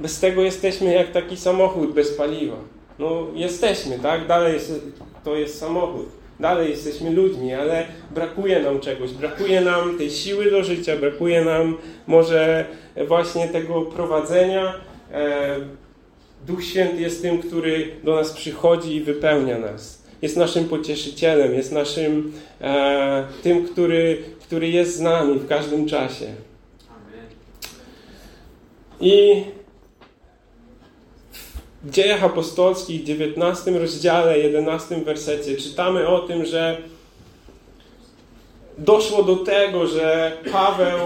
bez 0.00 0.20
tego 0.20 0.42
jesteśmy 0.42 0.94
jak 0.94 1.12
taki 1.12 1.36
samochód 1.36 1.94
bez 1.94 2.12
paliwa. 2.12 2.56
No 2.98 3.26
jesteśmy, 3.34 3.98
tak? 3.98 4.26
Dalej 4.26 4.54
jest, 4.54 4.72
to 5.24 5.36
jest 5.36 5.58
samochód. 5.58 6.06
Dalej 6.40 6.70
jesteśmy 6.70 7.10
ludźmi, 7.10 7.54
ale 7.54 7.86
brakuje 8.14 8.62
nam 8.62 8.80
czegoś. 8.80 9.12
Brakuje 9.12 9.60
nam 9.60 9.98
tej 9.98 10.10
siły 10.10 10.50
do 10.50 10.64
życia, 10.64 10.96
brakuje 10.96 11.44
nam 11.44 11.76
może 12.06 12.64
właśnie 13.08 13.48
tego 13.48 13.82
prowadzenia. 13.82 14.74
E, 15.12 15.56
Duch 16.46 16.64
Święty 16.64 17.02
jest 17.02 17.22
tym, 17.22 17.42
który 17.42 17.88
do 18.04 18.16
nas 18.16 18.32
przychodzi 18.32 18.94
i 18.94 19.00
wypełnia 19.00 19.58
nas. 19.58 20.02
Jest 20.22 20.36
naszym 20.36 20.68
pocieszycielem, 20.68 21.54
jest 21.54 21.72
naszym 21.72 22.32
e, 22.60 23.24
tym, 23.42 23.64
który, 23.66 24.22
który 24.40 24.68
jest 24.68 24.96
z 24.96 25.00
nami 25.00 25.38
w 25.38 25.48
każdym 25.48 25.86
czasie. 25.86 26.26
I 29.00 29.44
w 31.82 31.90
dziejach 31.90 32.24
apostolskich, 32.24 33.04
19 33.04 33.70
rozdziale, 33.70 34.38
11 34.38 34.96
wersecie 34.96 35.56
czytamy 35.56 36.08
o 36.08 36.18
tym, 36.18 36.46
że 36.46 36.76
doszło 38.78 39.22
do 39.22 39.36
tego, 39.36 39.86
że 39.86 40.32
Paweł, 40.52 40.98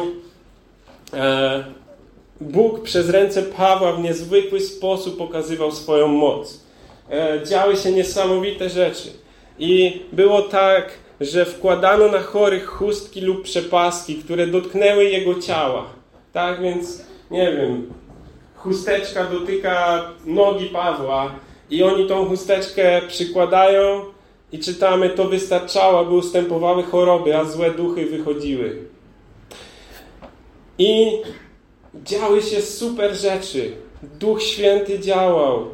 e, 1.12 1.64
Bóg 2.40 2.82
przez 2.82 3.08
ręce 3.08 3.42
Pawła 3.42 3.92
w 3.92 4.02
niezwykły 4.02 4.60
sposób 4.60 5.18
pokazywał 5.18 5.72
swoją 5.72 6.08
moc. 6.08 6.60
E, 7.10 7.40
działy 7.46 7.76
się 7.76 7.92
niesamowite 7.92 8.70
rzeczy. 8.70 9.08
I 9.58 10.02
było 10.12 10.42
tak, 10.42 10.90
że 11.20 11.44
wkładano 11.44 12.08
na 12.08 12.20
chorych 12.20 12.66
chustki 12.66 13.20
lub 13.20 13.42
przepaski, 13.42 14.14
które 14.14 14.46
dotknęły 14.46 15.04
jego 15.04 15.40
ciała. 15.40 15.84
Tak 16.32 16.62
więc, 16.62 17.04
nie 17.30 17.52
wiem, 17.52 17.92
chusteczka 18.64 19.24
dotyka 19.24 20.04
nogi 20.26 20.66
Pawła 20.66 21.34
i 21.70 21.82
oni 21.82 22.08
tą 22.08 22.26
chusteczkę 22.28 23.00
przykładają 23.08 24.00
i 24.52 24.58
czytamy, 24.58 25.10
to 25.10 25.24
wystarczało, 25.24 26.00
aby 26.00 26.10
ustępowały 26.10 26.82
choroby, 26.82 27.36
a 27.36 27.44
złe 27.44 27.70
duchy 27.70 28.06
wychodziły. 28.06 28.76
I 30.78 31.18
działy 31.94 32.42
się 32.42 32.62
super 32.62 33.14
rzeczy. 33.16 33.72
Duch 34.20 34.42
Święty 34.42 34.98
działał. 34.98 35.66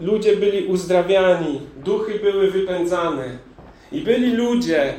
Ludzie 0.00 0.36
byli 0.36 0.66
uzdrawiani, 0.66 1.60
duchy 1.84 2.18
były 2.18 2.50
wypędzane. 2.50 3.38
I 3.92 4.00
byli 4.00 4.30
ludzie, 4.30 4.94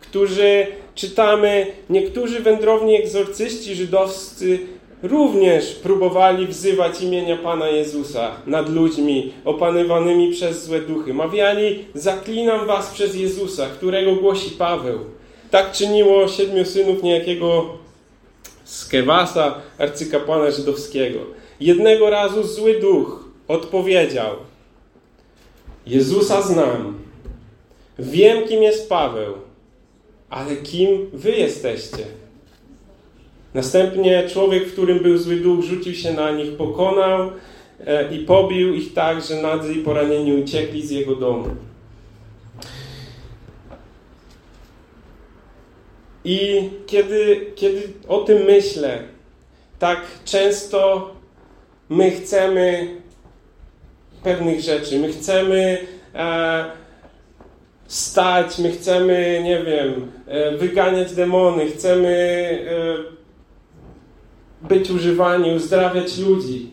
którzy, 0.00 0.66
czytamy, 0.94 1.66
niektórzy 1.90 2.40
wędrowni 2.40 2.96
egzorcyści 2.96 3.74
żydowscy 3.74 4.58
również 5.02 5.74
próbowali 5.74 6.46
wzywać 6.46 7.02
imienia 7.02 7.36
Pana 7.36 7.68
Jezusa 7.68 8.30
nad 8.46 8.68
ludźmi 8.68 9.32
opanowanymi 9.44 10.32
przez 10.32 10.64
złe 10.64 10.80
duchy. 10.80 11.14
Mawiali, 11.14 11.84
zaklinam 11.94 12.66
was 12.66 12.90
przez 12.90 13.14
Jezusa, 13.14 13.66
którego 13.66 14.16
głosi 14.16 14.50
Paweł. 14.50 14.98
Tak 15.50 15.72
czyniło 15.72 16.28
siedmiu 16.28 16.64
synów 16.64 17.02
niejakiego 17.02 17.66
Skewasa, 18.64 19.54
arcykapłana 19.78 20.50
żydowskiego. 20.50 21.18
Jednego 21.60 22.10
razu 22.10 22.42
zły 22.42 22.80
duch 22.80 23.24
odpowiedział 23.48 24.36
Jezusa 25.86 26.42
znam. 26.42 26.98
Wiem, 27.98 28.48
kim 28.48 28.62
jest 28.62 28.88
Paweł, 28.88 29.34
ale 30.30 30.56
kim 30.56 31.10
wy 31.12 31.30
jesteście? 31.30 32.06
Następnie 33.54 34.28
człowiek, 34.28 34.66
w 34.66 34.72
którym 34.72 34.98
był 34.98 35.18
zły 35.18 35.36
duch, 35.36 35.64
rzucił 35.64 35.94
się 35.94 36.12
na 36.12 36.30
nich, 36.30 36.56
pokonał 36.56 37.30
e, 37.86 38.14
i 38.14 38.18
pobił 38.18 38.74
ich 38.74 38.94
tak, 38.94 39.24
że 39.24 39.42
nadzy 39.42 39.74
i 39.74 39.82
poranieni 39.82 40.32
uciekli 40.42 40.86
z 40.86 40.90
jego 40.90 41.16
domu. 41.16 41.48
I 46.24 46.70
kiedy, 46.86 47.46
kiedy 47.54 47.82
o 48.08 48.18
tym 48.18 48.42
myślę, 48.42 49.02
tak 49.78 50.00
często 50.24 51.10
my 51.88 52.10
chcemy 52.10 52.88
pewnych 54.22 54.60
rzeczy. 54.60 54.98
My 54.98 55.12
chcemy 55.12 55.78
e, 56.14 56.64
stać, 57.86 58.58
my 58.58 58.72
chcemy, 58.72 59.40
nie 59.44 59.64
wiem, 59.64 60.12
e, 60.26 60.56
wyganiać 60.56 61.14
demony, 61.14 61.70
chcemy 61.70 62.08
e, 62.70 62.89
być 64.62 64.90
używani, 64.90 65.54
uzdrawiać 65.54 66.18
ludzi. 66.18 66.70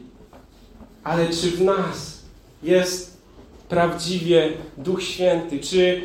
Ale 1.03 1.29
czy 1.29 1.51
w 1.51 1.61
nas 1.61 2.21
jest 2.63 3.17
prawdziwie 3.69 4.49
Duch 4.77 5.03
Święty? 5.03 5.59
Czy, 5.59 6.01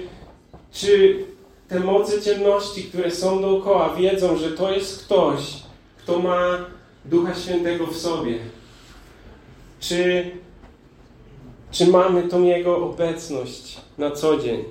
czy 0.72 1.24
te 1.68 1.80
moce 1.80 2.22
ciemności, 2.22 2.84
które 2.84 3.10
są 3.10 3.40
dookoła, 3.40 3.94
wiedzą, 3.94 4.36
że 4.36 4.50
to 4.50 4.72
jest 4.72 5.04
ktoś, 5.04 5.40
kto 5.98 6.18
ma 6.18 6.66
Ducha 7.04 7.34
Świętego 7.34 7.86
w 7.86 7.96
sobie? 7.96 8.38
Czy, 9.80 10.30
czy 11.70 11.86
mamy 11.86 12.22
tą 12.22 12.42
Jego 12.42 12.76
obecność 12.76 13.76
na 13.98 14.10
co 14.10 14.38
dzień? 14.38 14.64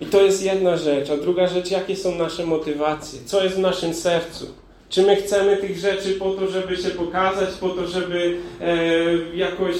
I 0.00 0.06
to 0.06 0.22
jest 0.22 0.42
jedna 0.42 0.76
rzecz. 0.76 1.10
A 1.10 1.16
druga 1.16 1.46
rzecz, 1.46 1.70
jakie 1.70 1.96
są 1.96 2.14
nasze 2.14 2.46
motywacje? 2.46 3.20
Co 3.24 3.44
jest 3.44 3.56
w 3.56 3.58
naszym 3.58 3.94
sercu? 3.94 4.46
Czy 4.94 5.02
my 5.02 5.16
chcemy 5.16 5.56
tych 5.56 5.78
rzeczy 5.78 6.12
po 6.12 6.30
to, 6.30 6.46
żeby 6.46 6.76
się 6.76 6.90
pokazać, 6.90 7.54
po 7.54 7.68
to, 7.68 7.86
żeby 7.86 8.36
e, 8.60 8.76
jakoś 9.34 9.74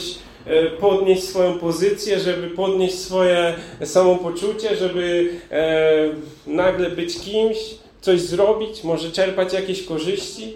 e, 0.47 0.67
podnieść 0.67 1.23
swoją 1.25 1.59
pozycję, 1.59 2.21
żeby 2.21 2.51
podnieść 2.51 2.99
swoje 2.99 3.55
samopoczucie, 3.85 4.77
żeby 4.77 5.31
e, 5.51 6.09
nagle 6.47 6.91
być 6.91 7.19
kimś, 7.19 7.57
coś 8.01 8.21
zrobić, 8.21 8.85
może 8.85 9.13
czerpać 9.13 9.53
jakieś 9.53 9.87
korzyści? 9.87 10.53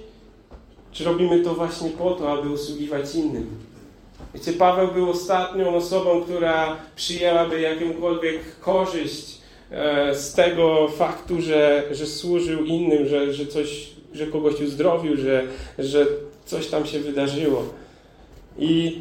Czy 0.93 1.05
robimy 1.05 1.41
to 1.41 1.55
właśnie 1.55 1.91
po 1.91 2.11
to, 2.11 2.33
aby 2.33 2.51
usługiwać 2.51 3.15
innym? 3.15 3.47
Wiecie, 4.35 4.53
Paweł 4.53 4.89
był 4.89 5.11
ostatnią 5.11 5.75
osobą, 5.77 6.23
która 6.23 6.77
przyjęłaby 6.97 7.61
jakąkolwiek 7.61 8.61
korzyść 8.61 9.39
e, 9.71 10.15
z 10.15 10.35
tego 10.35 10.89
faktu, 10.89 11.43
że, 11.43 11.85
że 11.91 12.07
służył 12.07 12.65
innym, 12.65 13.09
że, 13.09 13.33
że 13.33 13.47
coś 13.47 13.98
że 14.19 14.27
kogoś 14.27 14.61
uzdrowił, 14.61 15.17
że, 15.17 15.47
że 15.79 16.07
coś 16.45 16.67
tam 16.67 16.87
się 16.87 16.99
wydarzyło. 16.99 17.65
I, 18.59 18.99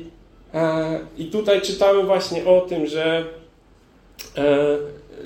e, 0.53 0.99
i 1.17 1.25
tutaj 1.25 1.61
czytamy 1.61 2.03
właśnie 2.03 2.45
o 2.45 2.61
tym, 2.61 2.87
że, 2.87 3.25
e, 4.37 4.77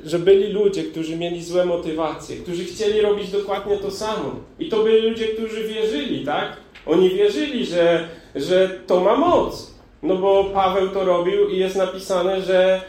że 0.06 0.20
byli 0.20 0.54
ludzie, 0.54 0.84
którzy 0.84 1.18
mieli 1.18 1.44
złe 1.44 1.66
motywacje, 1.66 2.38
którzy 2.38 2.66
chcieli 2.66 3.02
robić 3.02 3.32
dokładnie 3.32 3.78
to 3.78 3.92
samo. 3.92 4.36
I 4.60 4.70
to 4.70 4.84
byli 4.84 5.10
ludzie, 5.10 5.28
którzy 5.28 5.68
wierzyli, 5.68 6.26
tak? 6.26 6.58
Oni 6.86 7.10
wierzyli, 7.10 7.66
że, 7.66 8.08
że 8.36 8.80
to 8.88 9.00
ma 9.00 9.16
moc. 9.16 9.72
No 10.04 10.16
bo 10.16 10.44
Paweł 10.44 10.90
to 10.90 11.06
robił 11.06 11.50
i 11.50 11.58
jest 11.58 11.76
napisane, 11.76 12.42
że 12.42 12.82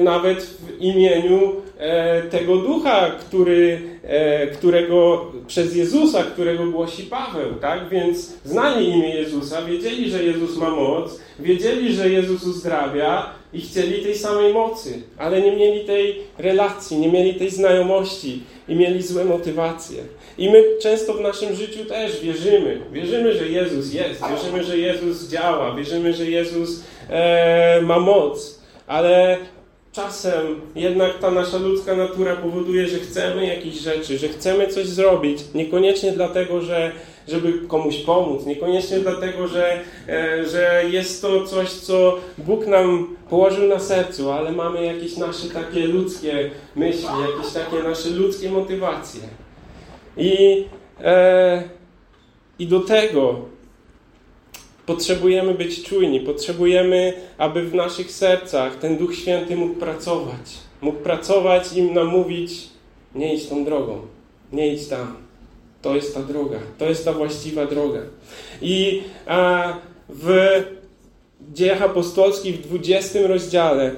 nawet 0.00 0.42
w 0.42 0.80
imieniu 0.80 1.52
e, 1.78 2.22
tego 2.22 2.56
ducha, 2.56 3.10
który, 3.10 3.80
e, 4.02 4.46
którego 4.46 5.26
przez 5.46 5.76
Jezusa, 5.76 6.22
którego 6.22 6.66
głosi 6.66 7.02
Paweł, 7.02 7.54
tak? 7.60 7.88
Więc 7.88 8.32
znali 8.44 8.88
imię 8.88 9.14
Jezusa, 9.14 9.62
wiedzieli, 9.62 10.10
że 10.10 10.24
Jezus 10.24 10.56
ma 10.56 10.70
moc, 10.70 11.20
wiedzieli, 11.38 11.94
że 11.94 12.10
Jezus 12.10 12.46
uzdrawia 12.46 13.30
i 13.52 13.60
chcieli 13.60 14.02
tej 14.02 14.14
samej 14.14 14.54
mocy, 14.54 15.02
ale 15.18 15.42
nie 15.42 15.56
mieli 15.56 15.84
tej 15.84 16.20
relacji, 16.38 16.98
nie 16.98 17.12
mieli 17.12 17.34
tej 17.34 17.50
znajomości 17.50 18.42
i 18.68 18.74
mieli 18.74 19.02
złe 19.02 19.24
motywacje. 19.24 20.02
I 20.38 20.50
my 20.50 20.64
często 20.82 21.14
w 21.14 21.20
naszym 21.20 21.54
życiu 21.54 21.84
też 21.84 22.20
wierzymy. 22.20 22.80
Wierzymy, 22.92 23.34
że 23.34 23.48
Jezus 23.48 23.94
jest, 23.94 24.20
wierzymy, 24.30 24.64
że 24.64 24.78
Jezus 24.78 25.28
działa, 25.28 25.74
wierzymy, 25.74 26.12
że 26.12 26.30
Jezus 26.30 26.82
e, 27.10 27.80
ma 27.82 27.98
moc, 28.00 28.60
ale 28.86 29.38
czasem 29.96 30.60
jednak 30.74 31.18
ta 31.18 31.30
nasza 31.30 31.58
ludzka 31.58 31.96
natura 31.96 32.36
powoduje, 32.36 32.88
że 32.88 32.98
chcemy 32.98 33.46
jakieś 33.46 33.74
rzeczy, 33.74 34.18
że 34.18 34.28
chcemy 34.28 34.68
coś 34.68 34.86
zrobić, 34.86 35.38
niekoniecznie 35.54 36.12
dlatego, 36.12 36.60
że 36.60 36.92
żeby 37.28 37.52
komuś 37.68 37.96
pomóc, 37.96 38.46
niekoniecznie 38.46 38.98
dlatego, 38.98 39.48
że, 39.48 39.80
e, 40.08 40.44
że 40.44 40.84
jest 40.90 41.22
to 41.22 41.44
coś, 41.44 41.70
co 41.70 42.18
Bóg 42.38 42.66
nam 42.66 43.16
położył 43.30 43.68
na 43.68 43.78
sercu, 43.78 44.30
ale 44.30 44.52
mamy 44.52 44.84
jakieś 44.86 45.16
nasze 45.16 45.48
takie 45.48 45.86
ludzkie 45.86 46.50
myśli, 46.76 47.08
jakieś 47.36 47.52
takie 47.52 47.82
nasze 47.88 48.10
ludzkie 48.10 48.50
motywacje. 48.50 49.20
I, 50.16 50.64
e, 51.04 51.62
i 52.58 52.66
do 52.66 52.80
tego 52.80 53.55
potrzebujemy 54.86 55.54
być 55.54 55.82
czujni, 55.82 56.20
potrzebujemy, 56.20 57.12
aby 57.38 57.62
w 57.62 57.74
naszych 57.74 58.10
sercach 58.10 58.76
ten 58.76 58.96
Duch 58.96 59.14
Święty 59.14 59.56
mógł 59.56 59.74
pracować. 59.74 60.58
Mógł 60.80 60.98
pracować 60.98 61.72
i 61.72 61.82
nam 61.82 62.06
mówić, 62.06 62.68
nie 63.14 63.34
idź 63.34 63.48
tą 63.48 63.64
drogą, 63.64 64.00
nie 64.52 64.74
idź 64.74 64.88
tam. 64.88 65.16
To 65.82 65.94
jest 65.94 66.14
ta 66.14 66.22
droga, 66.22 66.58
to 66.78 66.84
jest 66.84 67.04
ta 67.04 67.12
właściwa 67.12 67.66
droga. 67.66 68.00
I 68.62 69.02
a, 69.26 69.72
w 70.08 70.62
Dziejach 71.52 71.82
Apostolskich 71.82 72.56
w 72.56 72.68
20 72.68 73.18
rozdziale, 73.26 73.94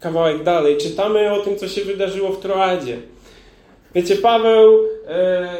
kawałek 0.00 0.42
dalej, 0.42 0.76
czytamy 0.76 1.32
o 1.32 1.40
tym, 1.40 1.56
co 1.56 1.68
się 1.68 1.84
wydarzyło 1.84 2.32
w 2.32 2.40
Troadzie. 2.40 2.98
Wiecie, 3.94 4.16
Paweł 4.16 4.80
e, 5.08 5.56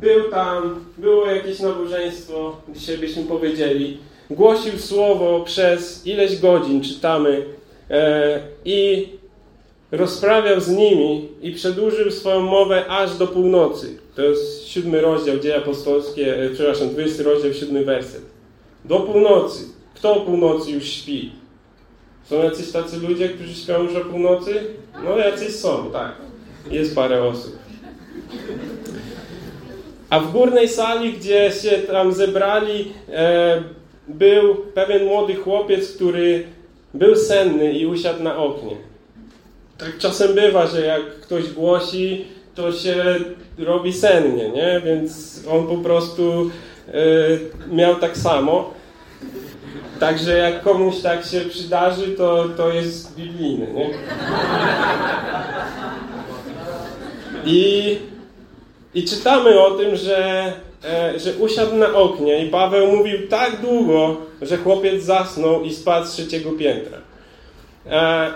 był 0.00 0.30
tam, 0.30 0.84
było 0.98 1.26
jakieś 1.26 1.60
nabożeństwo, 1.60 2.56
dzisiaj 2.68 2.98
byśmy 2.98 3.22
powiedzieli, 3.22 3.98
głosił 4.30 4.78
słowo 4.78 5.40
przez 5.44 6.06
ileś 6.06 6.40
godzin, 6.40 6.82
czytamy, 6.82 7.44
e, 7.90 8.40
i 8.64 9.08
rozprawiał 9.90 10.60
z 10.60 10.68
nimi 10.68 11.28
i 11.42 11.52
przedłużył 11.52 12.10
swoją 12.10 12.40
mowę 12.40 12.86
aż 12.88 13.18
do 13.18 13.26
północy. 13.26 13.98
To 14.14 14.22
jest 14.22 14.68
siódmy 14.68 15.00
rozdział 15.00 15.38
Dzieje 15.38 15.56
Apostolskie, 15.56 16.44
e, 16.44 16.50
przepraszam, 16.50 16.88
20 16.88 17.22
rozdział, 17.22 17.52
siódmy 17.52 17.84
werset. 17.84 18.22
Do 18.84 19.00
północy. 19.00 19.64
Kto 19.94 20.14
o 20.14 20.20
północy 20.20 20.70
już 20.70 20.84
śpi? 20.84 21.32
Są 22.24 22.42
jacyś 22.42 22.72
tacy 22.72 22.96
ludzie, 22.96 23.28
którzy 23.28 23.54
śpią 23.54 23.82
już 23.82 23.96
o 23.96 24.00
północy? 24.00 24.54
No 25.04 25.18
jacyś 25.18 25.54
są, 25.54 25.90
tak. 25.92 26.12
Jest 26.70 26.94
parę 26.94 27.24
osób. 27.24 27.52
A 30.10 30.20
w 30.20 30.32
górnej 30.32 30.68
sali, 30.68 31.12
gdzie 31.12 31.50
się 31.50 31.70
tam 31.70 32.12
zebrali, 32.12 32.92
e, 33.12 33.62
był 34.08 34.54
pewien 34.54 35.04
młody 35.04 35.34
chłopiec, 35.34 35.96
który 35.96 36.44
był 36.94 37.16
senny 37.16 37.72
i 37.72 37.86
usiadł 37.86 38.22
na 38.22 38.36
oknie. 38.36 38.76
Tak 39.78 39.98
czasem 39.98 40.34
bywa, 40.34 40.66
że 40.66 40.86
jak 40.86 41.20
ktoś 41.20 41.52
głosi, 41.52 42.24
to 42.54 42.72
się 42.72 42.94
robi 43.58 43.92
sennie, 43.92 44.48
nie? 44.48 44.80
Więc 44.84 45.42
on 45.50 45.66
po 45.66 45.76
prostu 45.76 46.50
e, 46.88 47.74
miał 47.74 47.94
tak 47.94 48.16
samo. 48.16 48.74
Także 50.00 50.38
jak 50.38 50.62
komuś 50.62 51.00
tak 51.00 51.24
się 51.24 51.40
przydarzy, 51.40 52.08
to, 52.08 52.48
to 52.56 52.72
jest 52.72 53.16
biblijny, 53.16 53.66
nie? 53.74 53.90
I, 57.44 57.98
I 58.94 59.04
czytamy 59.04 59.60
o 59.60 59.70
tym, 59.70 59.96
że, 59.96 60.52
e, 60.84 61.18
że 61.18 61.32
usiadł 61.32 61.76
na 61.76 61.94
oknie 61.94 62.44
i 62.44 62.48
Paweł 62.48 62.96
mówił 62.96 63.28
tak 63.28 63.60
długo, 63.60 64.16
że 64.42 64.56
chłopiec 64.56 65.02
zasnął 65.02 65.62
i 65.62 65.72
spadł 65.74 66.06
z 66.06 66.10
trzeciego 66.10 66.52
piętra. 66.52 66.98
E, 67.90 68.30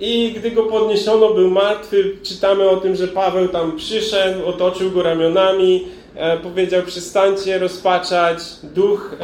I 0.00 0.32
gdy 0.36 0.50
go 0.50 0.62
podniesiono, 0.62 1.34
był 1.34 1.50
martwy. 1.50 2.16
Czytamy 2.22 2.68
o 2.68 2.76
tym, 2.76 2.96
że 2.96 3.08
Paweł 3.08 3.48
tam 3.48 3.76
przyszedł, 3.76 4.46
otoczył 4.46 4.90
go 4.90 5.02
ramionami, 5.02 5.84
e, 6.14 6.36
powiedział: 6.38 6.82
Przestańcie 6.82 7.58
rozpaczać, 7.58 8.38
duch, 8.62 9.16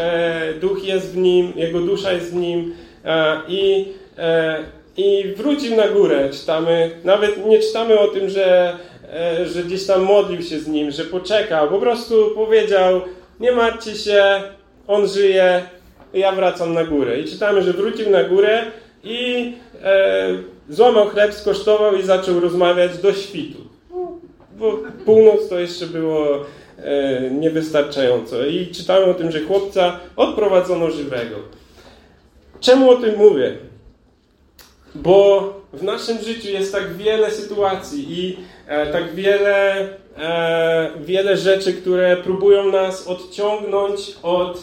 duch 0.61 0.85
jest 0.85 1.12
w 1.12 1.16
nim, 1.16 1.52
jego 1.57 1.81
dusza 1.81 2.12
jest 2.12 2.33
w 2.33 2.35
nim. 2.35 2.74
I 3.48 3.88
i 4.96 5.35
wrócił 5.37 5.76
na 5.76 5.88
górę. 5.88 6.29
Czytamy, 6.33 6.90
nawet 7.05 7.46
nie 7.46 7.59
czytamy 7.59 7.98
o 7.98 8.09
tym, 8.09 8.31
że, 8.31 8.76
że 9.47 9.64
gdzieś 9.64 9.87
tam 9.87 10.03
modlił 10.03 10.42
się 10.42 10.59
z 10.59 10.69
nim, 10.69 10.90
że 10.90 11.05
poczekał. 11.05 11.69
Po 11.69 11.79
prostu 11.79 12.31
powiedział: 12.35 13.01
Nie 13.40 13.53
martwcie 13.53 13.95
się, 13.95 14.42
on 14.87 15.09
żyje, 15.09 15.62
ja 16.14 16.33
wracam 16.33 16.75
na 16.75 16.85
górę. 16.85 17.21
I 17.21 17.25
czytamy, 17.25 17.62
że 17.62 17.73
wrócił 17.73 18.11
na 18.11 18.25
górę 18.25 18.64
i 19.05 19.53
e, 19.83 20.29
złamał 20.69 21.09
chleb, 21.09 21.35
skosztował 21.35 21.97
i 21.97 22.03
zaczął 22.03 22.40
rozmawiać 22.40 22.99
do 22.99 23.12
świtu. 23.12 23.59
Bo 24.59 24.79
północ 25.05 25.49
to 25.49 25.59
jeszcze 25.59 25.87
było 25.87 26.45
e, 26.79 27.31
niewystarczająco. 27.31 28.47
I 28.47 28.66
czytamy 28.66 29.05
o 29.05 29.14
tym, 29.14 29.31
że 29.31 29.40
chłopca 29.40 30.01
odprowadzono 30.16 30.90
żywego. 30.90 31.37
Czemu 32.61 32.90
o 32.90 32.97
tym 32.97 33.16
mówię? 33.16 33.57
Bo 34.95 35.53
w 35.73 35.83
naszym 35.83 36.19
życiu 36.19 36.49
jest 36.49 36.73
tak 36.73 36.97
wiele 36.97 37.31
sytuacji 37.31 38.07
i 38.09 38.33
e, 38.33 38.38
tak 38.66 39.14
wiele, 39.14 39.88
e, 40.18 40.90
wiele 41.00 41.37
rzeczy, 41.37 41.72
które 41.72 42.16
próbują 42.16 42.70
nas 42.70 43.07
odciągnąć 43.07 44.14
od, 44.22 44.62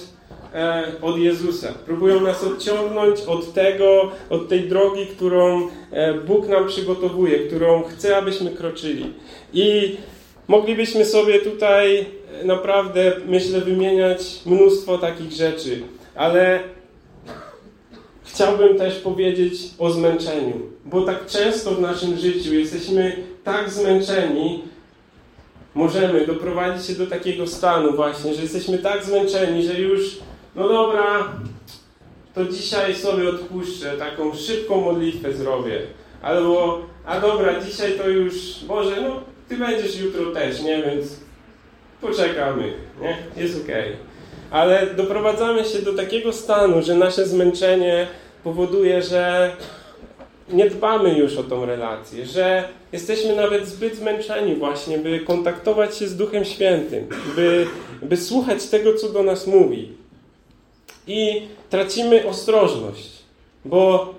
e, 0.53 0.83
od 1.01 1.17
Jezusa. 1.17 1.73
Próbują 1.85 2.21
nas 2.21 2.43
odciągnąć 2.43 3.21
od 3.21 3.53
tego, 3.53 4.11
od 4.29 4.49
tej 4.49 4.61
drogi, 4.69 5.05
którą 5.05 5.69
e, 5.91 6.13
Bóg 6.13 6.47
nam 6.47 6.67
przygotowuje, 6.67 7.39
którą 7.39 7.83
chce, 7.83 8.17
abyśmy 8.17 8.51
kroczyli. 8.51 9.13
I 9.53 9.97
moglibyśmy 10.47 11.05
sobie 11.05 11.39
tutaj 11.39 12.05
naprawdę, 12.43 13.11
myślę, 13.27 13.61
wymieniać 13.61 14.41
mnóstwo 14.45 14.97
takich 14.97 15.31
rzeczy, 15.31 15.81
ale 16.15 16.59
chciałbym 18.23 18.77
też 18.77 18.99
powiedzieć 18.99 19.53
o 19.79 19.91
zmęczeniu, 19.91 20.61
bo 20.85 21.01
tak 21.01 21.25
często 21.27 21.71
w 21.71 21.81
naszym 21.81 22.17
życiu 22.17 22.53
jesteśmy 22.53 23.32
tak 23.43 23.69
zmęczeni, 23.69 24.63
możemy 25.73 26.27
doprowadzić 26.27 26.87
się 26.87 26.93
do 26.93 27.07
takiego 27.07 27.47
stanu 27.47 27.95
właśnie, 27.95 28.33
że 28.33 28.41
jesteśmy 28.41 28.77
tak 28.77 29.05
zmęczeni, 29.05 29.63
że 29.63 29.79
już, 29.79 30.17
no 30.55 30.67
dobra, 30.69 31.33
to 32.35 32.45
dzisiaj 32.45 32.95
sobie 32.95 33.29
odpuszczę, 33.29 33.97
taką 33.97 34.35
szybką 34.35 34.81
modlitwę 34.81 35.33
zrobię. 35.33 35.81
Albo, 36.21 36.81
a 37.05 37.19
dobra, 37.19 37.61
dzisiaj 37.61 37.97
to 37.97 38.09
już, 38.09 38.33
może, 38.67 39.01
no, 39.01 39.21
ty 39.49 39.57
będziesz 39.57 39.99
jutro 39.99 40.31
też, 40.31 40.61
nie, 40.61 40.83
więc 40.83 41.07
poczekamy, 42.01 42.73
nie, 43.01 43.43
jest 43.43 43.63
okej. 43.63 43.83
Okay. 43.83 43.97
Ale 44.51 44.87
doprowadzamy 44.87 45.65
się 45.65 45.81
do 45.81 45.93
takiego 45.93 46.33
stanu, 46.33 46.81
że 46.81 46.95
nasze 46.95 47.25
zmęczenie 47.25 48.07
powoduje, 48.43 49.01
że 49.01 49.51
nie 50.53 50.69
dbamy 50.69 51.17
już 51.17 51.37
o 51.37 51.43
tą 51.43 51.65
relację, 51.65 52.25
że 52.25 52.69
jesteśmy 52.91 53.35
nawet 53.35 53.67
zbyt 53.67 53.95
zmęczeni 53.95 54.55
właśnie, 54.55 54.97
by 54.97 55.19
kontaktować 55.19 55.97
się 55.97 56.07
z 56.07 56.17
Duchem 56.17 56.45
Świętym, 56.45 57.07
by, 57.35 57.67
by 58.01 58.17
słuchać 58.17 58.65
tego, 58.65 58.93
co 58.93 59.09
do 59.09 59.23
nas 59.23 59.47
mówi. 59.47 59.91
I 61.07 61.41
tracimy 61.69 62.27
ostrożność, 62.27 63.09
bo 63.65 64.13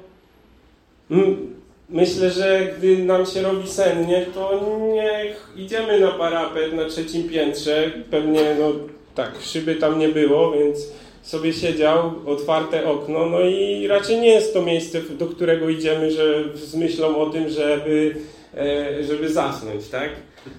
myślę, 1.89 2.31
że 2.31 2.75
gdy 2.79 2.99
nam 2.99 3.27
się 3.27 3.43
robi 3.43 3.69
sennie, 3.69 4.27
to 4.35 4.61
nie 4.95 5.35
idziemy 5.57 6.01
na 6.01 6.11
parapet 6.11 6.73
na 6.73 6.85
trzecim 6.85 7.29
piętrze, 7.29 7.91
pewnie 8.11 8.57
no 8.61 8.73
tak, 9.15 9.33
szyby 9.41 9.75
tam 9.75 9.99
nie 9.99 10.09
było, 10.09 10.53
więc 10.53 10.79
sobie 11.25 11.53
siedział, 11.53 12.13
otwarte 12.27 12.91
okno, 12.91 13.27
no 13.27 13.41
i 13.41 13.87
raczej 13.87 14.21
nie 14.21 14.29
jest 14.29 14.55
to 14.55 14.63
miejsce, 14.63 15.01
do 15.01 15.27
którego 15.27 15.69
idziemy, 15.69 16.11
że 16.11 16.45
z 16.55 16.75
myślą 16.75 17.17
o 17.17 17.31
tym, 17.31 17.49
żeby, 17.49 18.17
e, 18.57 19.05
żeby 19.05 19.33
zasnąć, 19.33 19.89
tak? 19.89 20.11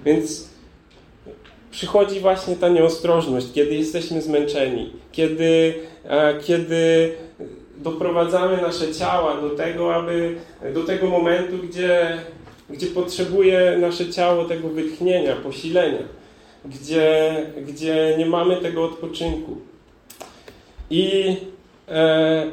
Więc 0.06 0.50
przychodzi 1.72 2.20
właśnie 2.20 2.56
ta 2.56 2.70
nieostrożność, 2.70 3.48
kiedy 3.54 3.76
jesteśmy 3.76 4.22
zmęczeni, 4.22 4.94
kiedy, 5.12 5.74
kiedy 6.46 7.12
doprowadzamy 7.78 8.62
nasze 8.62 8.94
ciała 8.94 9.42
do 9.42 9.50
tego, 9.50 9.96
aby 9.96 10.36
do 10.74 10.84
tego 10.84 11.08
momentu, 11.08 11.58
gdzie, 11.58 12.18
gdzie 12.70 12.88
potrzebuje 12.88 13.78
nasze 13.82 14.10
ciało 14.10 14.46
tego 14.46 14.70
wytchnienia, 14.70 15.36
posilenia, 15.36 16.04
gdzie, 16.66 17.36
gdzie 17.68 18.16
nie 18.18 18.26
mamy 18.26 18.58
tego 18.58 18.84
odpoczynku. 18.84 19.58
I, 20.90 21.36
e, 21.88 22.46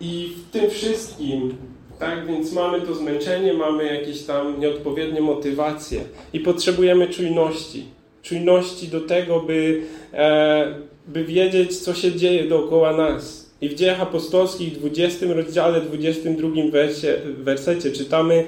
I 0.00 0.32
w 0.36 0.50
tym 0.50 0.70
wszystkim, 0.70 1.56
tak, 1.98 2.26
więc 2.26 2.52
mamy 2.52 2.80
to 2.80 2.94
zmęczenie, 2.94 3.54
mamy 3.54 3.84
jakieś 3.84 4.22
tam 4.22 4.60
nieodpowiednie 4.60 5.20
motywacje 5.20 6.00
i 6.32 6.40
potrzebujemy 6.40 7.08
czujności. 7.08 7.84
Czujności 8.22 8.88
do 8.88 9.00
tego, 9.00 9.40
by, 9.40 9.82
e, 10.12 10.74
by 11.06 11.24
wiedzieć, 11.24 11.78
co 11.78 11.94
się 11.94 12.12
dzieje 12.12 12.44
dookoła 12.48 12.96
nas. 12.96 13.50
I 13.60 13.68
w 13.68 13.74
Dziejach 13.74 14.00
Apostolskich, 14.00 14.78
20 14.78 15.26
rozdziale, 15.26 15.80
22 15.80 16.70
wersie, 16.70 17.16
wersecie 17.38 17.92
czytamy 17.92 18.44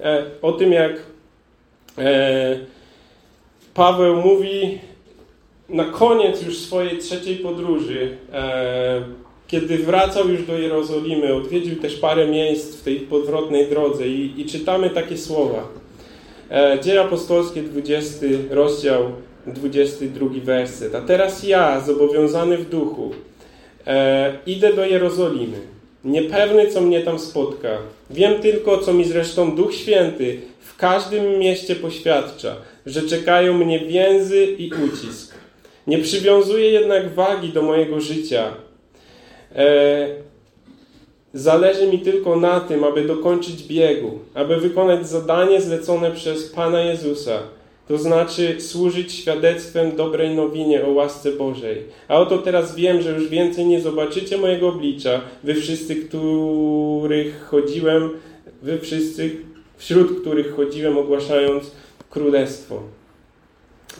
e, 0.00 0.24
o 0.42 0.52
tym, 0.52 0.72
jak 0.72 0.92
e, 1.98 2.58
Paweł 3.74 4.16
mówi 4.16 4.78
na 5.68 5.84
koniec 5.84 6.42
już 6.42 6.58
swojej 6.58 6.98
trzeciej 6.98 7.36
podróży, 7.36 8.16
e, 8.32 9.02
kiedy 9.46 9.78
wracał 9.78 10.28
już 10.28 10.46
do 10.46 10.58
Jerozolimy, 10.58 11.34
odwiedził 11.34 11.76
też 11.76 11.96
parę 11.96 12.26
miejsc 12.26 12.76
w 12.76 12.82
tej 12.82 12.96
podwrotnej 12.96 13.66
drodze 13.66 14.08
i, 14.08 14.40
i 14.40 14.46
czytamy 14.46 14.90
takie 14.90 15.18
słowa. 15.18 15.68
E, 16.50 16.78
Dzieje 16.82 17.00
apostolskie, 17.00 17.62
20 17.62 18.26
rozdział, 18.50 19.02
22 19.46 20.26
werset. 20.44 20.94
A 20.94 21.00
teraz 21.00 21.44
ja, 21.44 21.80
zobowiązany 21.80 22.58
w 22.58 22.68
duchu, 22.68 23.10
e, 23.86 24.38
idę 24.46 24.72
do 24.72 24.86
Jerozolimy. 24.86 25.56
Niepewny, 26.04 26.66
co 26.66 26.80
mnie 26.80 27.00
tam 27.00 27.18
spotka. 27.18 27.68
Wiem 28.10 28.40
tylko, 28.42 28.78
co 28.78 28.92
mi 28.92 29.04
zresztą 29.04 29.56
Duch 29.56 29.74
Święty 29.74 30.40
w 30.60 30.76
każdym 30.76 31.38
mieście 31.38 31.76
poświadcza, 31.76 32.56
że 32.86 33.02
czekają 33.02 33.52
mnie 33.58 33.80
więzy 33.80 34.44
i 34.44 34.70
ucisk. 34.84 35.25
Nie 35.86 35.98
przywiązuję 35.98 36.70
jednak 36.70 37.14
wagi 37.14 37.48
do 37.48 37.62
mojego 37.62 38.00
życia. 38.00 38.54
E, 39.56 40.08
zależy 41.34 41.86
mi 41.86 41.98
tylko 41.98 42.36
na 42.36 42.60
tym, 42.60 42.84
aby 42.84 43.04
dokończyć 43.04 43.62
biegu, 43.62 44.18
aby 44.34 44.56
wykonać 44.56 45.08
zadanie 45.08 45.60
zlecone 45.60 46.10
przez 46.10 46.50
Pana 46.50 46.80
Jezusa, 46.80 47.38
to 47.88 47.98
znaczy 47.98 48.60
służyć 48.60 49.12
świadectwem 49.12 49.96
dobrej 49.96 50.34
nowinie 50.34 50.84
o 50.84 50.90
łasce 50.90 51.32
Bożej. 51.32 51.82
A 52.08 52.18
oto 52.18 52.38
teraz 52.38 52.74
wiem, 52.74 53.02
że 53.02 53.12
już 53.12 53.28
więcej 53.28 53.66
nie 53.66 53.80
zobaczycie 53.80 54.38
mojego 54.38 54.68
oblicza, 54.68 55.20
wy 55.44 55.54
wszyscy, 55.54 55.96
których 55.96 57.46
chodziłem, 57.50 58.10
wy 58.62 58.78
wszyscy, 58.78 59.30
wśród 59.76 60.20
których 60.20 60.56
chodziłem, 60.56 60.98
ogłaszając 60.98 61.70
królestwo. 62.10 62.82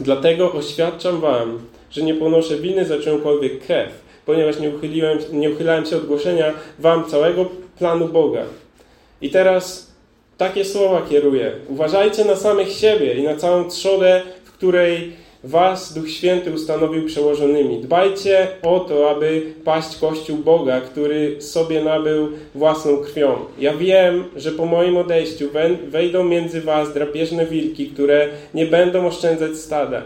Dlatego 0.00 0.52
oświadczam 0.52 1.20
wam, 1.20 1.58
że 1.90 2.02
nie 2.02 2.14
ponoszę 2.14 2.56
winy 2.56 2.84
za 2.84 2.98
czyjąkolwiek 2.98 3.66
krew, 3.66 3.90
ponieważ 4.26 4.60
nie, 4.60 4.70
uchyliłem, 4.70 5.18
nie 5.32 5.50
uchylałem 5.50 5.86
się 5.86 5.96
od 5.96 6.06
głoszenia 6.06 6.54
wam 6.78 7.04
całego 7.04 7.46
planu 7.78 8.08
Boga. 8.08 8.42
I 9.20 9.30
teraz 9.30 9.92
takie 10.36 10.64
słowa 10.64 11.02
kieruję. 11.10 11.52
Uważajcie 11.68 12.24
na 12.24 12.36
samych 12.36 12.72
siebie 12.72 13.14
i 13.14 13.22
na 13.22 13.36
całą 13.36 13.70
trzodę, 13.70 14.22
w 14.44 14.52
której 14.52 15.12
was 15.44 15.94
Duch 15.94 16.10
Święty 16.10 16.52
ustanowił 16.52 17.06
przełożonymi. 17.06 17.80
Dbajcie 17.80 18.48
o 18.62 18.80
to, 18.80 19.10
aby 19.10 19.42
paść 19.64 19.96
Kościół 19.96 20.36
Boga, 20.36 20.80
który 20.80 21.42
sobie 21.42 21.84
nabył 21.84 22.28
własną 22.54 22.96
krwią. 22.96 23.36
Ja 23.58 23.74
wiem, 23.74 24.24
że 24.36 24.52
po 24.52 24.66
moim 24.66 24.96
odejściu 24.96 25.48
wejdą 25.88 26.24
między 26.24 26.60
was 26.60 26.94
drapieżne 26.94 27.46
wilki, 27.46 27.86
które 27.86 28.28
nie 28.54 28.66
będą 28.66 29.06
oszczędzać 29.06 29.56
stada. 29.56 30.02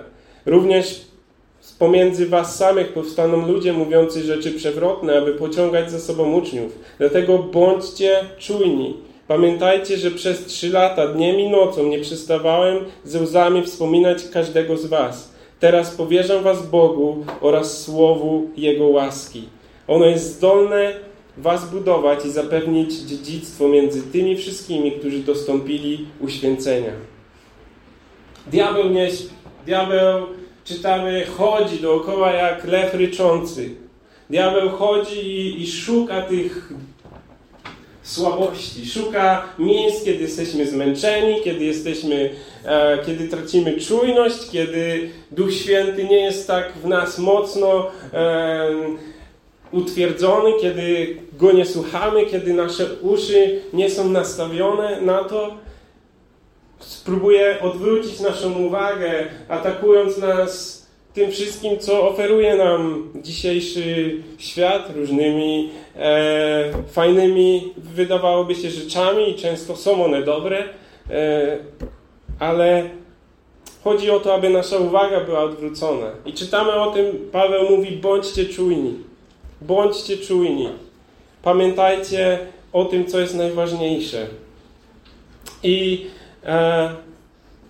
Również 0.46 1.09
pomiędzy 1.80 2.26
was 2.26 2.56
samych 2.56 2.92
powstaną 2.92 3.46
ludzie 3.46 3.72
mówiący 3.72 4.22
rzeczy 4.22 4.52
przewrotne, 4.52 5.18
aby 5.18 5.34
pociągać 5.34 5.90
za 5.90 5.98
sobą 5.98 6.32
uczniów. 6.32 6.78
Dlatego 6.98 7.38
bądźcie 7.38 8.24
czujni. 8.38 8.96
Pamiętajcie, 9.28 9.96
że 9.96 10.10
przez 10.10 10.46
trzy 10.46 10.70
lata, 10.70 11.06
dniem 11.08 11.40
i 11.40 11.50
nocą 11.50 11.86
nie 11.86 11.98
przestawałem 11.98 12.78
ze 13.04 13.20
łzami 13.20 13.62
wspominać 13.62 14.28
każdego 14.28 14.76
z 14.76 14.86
was. 14.86 15.32
Teraz 15.60 15.90
powierzam 15.90 16.42
was 16.42 16.66
Bogu 16.66 17.24
oraz 17.40 17.82
Słowu 17.82 18.48
Jego 18.56 18.86
łaski. 18.86 19.42
Ono 19.88 20.06
jest 20.06 20.36
zdolne 20.36 20.92
was 21.36 21.70
budować 21.70 22.24
i 22.24 22.30
zapewnić 22.30 22.94
dziedzictwo 22.94 23.68
między 23.68 24.02
tymi 24.02 24.36
wszystkimi, 24.36 24.92
którzy 24.92 25.18
dostąpili 25.18 26.06
uświęcenia. 26.20 26.92
Diabeł 28.46 28.88
nie 28.88 29.08
Diabeł 29.66 30.26
czytamy, 30.70 31.26
chodzi 31.36 31.78
dookoła 31.78 32.32
jak 32.32 32.64
lew 32.64 32.94
ryczący. 32.94 33.70
Diabeł 34.30 34.68
chodzi 34.68 35.20
i, 35.20 35.62
i 35.62 35.66
szuka 35.66 36.22
tych 36.22 36.72
słabości, 38.02 38.86
szuka 38.86 39.44
miejsc, 39.58 40.04
kiedy 40.04 40.22
jesteśmy 40.22 40.66
zmęczeni, 40.66 41.40
kiedy 41.44 41.64
jesteśmy, 41.64 42.30
e, 42.64 42.98
kiedy 43.06 43.28
tracimy 43.28 43.80
czujność, 43.80 44.50
kiedy 44.50 45.10
Duch 45.30 45.54
Święty 45.54 46.04
nie 46.04 46.20
jest 46.24 46.46
tak 46.46 46.72
w 46.72 46.86
nas 46.86 47.18
mocno 47.18 47.90
e, 48.12 48.68
utwierdzony, 49.72 50.50
kiedy 50.60 51.16
Go 51.32 51.52
nie 51.52 51.66
słuchamy, 51.66 52.26
kiedy 52.26 52.54
nasze 52.54 52.86
uszy 53.02 53.60
nie 53.72 53.90
są 53.90 54.08
nastawione 54.08 55.00
na 55.00 55.24
to, 55.24 55.54
spróbuje 56.80 57.60
odwrócić 57.60 58.20
naszą 58.20 58.52
uwagę, 58.58 59.24
atakując 59.48 60.18
nas 60.18 60.80
tym 61.14 61.30
wszystkim, 61.30 61.78
co 61.78 62.08
oferuje 62.08 62.56
nam 62.56 63.08
dzisiejszy 63.22 64.16
świat, 64.38 64.90
różnymi 64.96 65.70
e, 65.96 66.72
fajnymi, 66.88 67.74
wydawałoby 67.76 68.54
się, 68.54 68.70
rzeczami 68.70 69.30
i 69.30 69.34
często 69.34 69.76
są 69.76 70.04
one 70.04 70.22
dobre, 70.22 70.64
e, 71.10 71.58
ale 72.38 72.90
chodzi 73.84 74.10
o 74.10 74.20
to, 74.20 74.34
aby 74.34 74.50
nasza 74.50 74.78
uwaga 74.78 75.20
była 75.20 75.40
odwrócona. 75.40 76.06
I 76.26 76.32
czytamy 76.32 76.72
o 76.72 76.90
tym, 76.90 77.28
Paweł 77.32 77.70
mówi, 77.70 77.96
bądźcie 77.96 78.46
czujni, 78.46 78.94
bądźcie 79.60 80.16
czujni. 80.16 80.68
Pamiętajcie 81.42 82.38
o 82.72 82.84
tym, 82.84 83.06
co 83.06 83.20
jest 83.20 83.34
najważniejsze. 83.34 84.26
I 85.62 86.06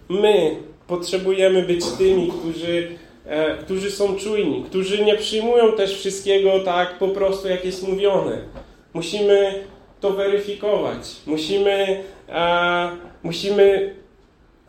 my 0.08 0.56
potrzebujemy 0.86 1.62
być 1.62 1.86
tymi, 1.98 2.32
którzy, 2.32 2.88
e, 3.26 3.56
którzy 3.56 3.90
są 3.90 4.16
czujni, 4.16 4.64
którzy 4.64 5.04
nie 5.04 5.16
przyjmują 5.16 5.72
też 5.72 5.98
wszystkiego 5.98 6.60
tak 6.60 6.98
po 6.98 7.08
prostu, 7.08 7.48
jak 7.48 7.64
jest 7.64 7.88
mówione. 7.88 8.38
Musimy 8.94 9.64
to 10.00 10.10
weryfikować. 10.10 11.16
Musimy, 11.26 12.04
e, 12.28 12.90
musimy 13.22 13.94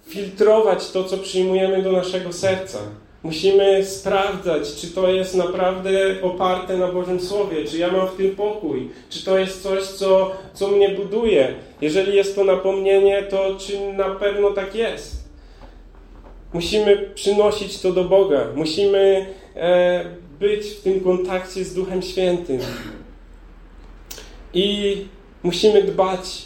filtrować 0.07 0.91
to, 0.91 1.03
co 1.03 1.17
przyjmujemy 1.17 1.81
do 1.81 1.91
naszego 1.91 2.33
serca. 2.33 2.79
Musimy 3.23 3.86
sprawdzać, 3.86 4.75
czy 4.75 4.88
to 4.88 5.10
jest 5.10 5.36
naprawdę 5.36 5.91
oparte 6.21 6.77
na 6.77 6.88
Bożym 6.88 7.19
Słowie, 7.19 7.65
czy 7.65 7.77
ja 7.77 7.91
mam 7.91 8.07
w 8.07 8.15
tym 8.15 8.36
pokój, 8.36 8.89
czy 9.10 9.25
to 9.25 9.38
jest 9.38 9.63
coś, 9.63 9.84
co, 9.84 10.31
co 10.53 10.67
mnie 10.67 10.89
buduje. 10.89 11.53
Jeżeli 11.81 12.15
jest 12.15 12.36
to 12.36 12.43
napomnienie, 12.43 13.23
to 13.23 13.55
czy 13.60 13.93
na 13.93 14.10
pewno 14.10 14.49
tak 14.51 14.75
jest? 14.75 15.21
Musimy 16.53 16.97
przynosić 17.15 17.81
to 17.81 17.91
do 17.91 18.03
Boga. 18.03 18.47
Musimy 18.55 19.25
e, 19.55 20.05
być 20.39 20.67
w 20.67 20.81
tym 20.81 20.99
kontakcie 20.99 21.65
z 21.65 21.73
Duchem 21.73 22.01
Świętym. 22.01 22.60
I 24.53 24.97
musimy 25.43 25.84
dbać 25.84 26.41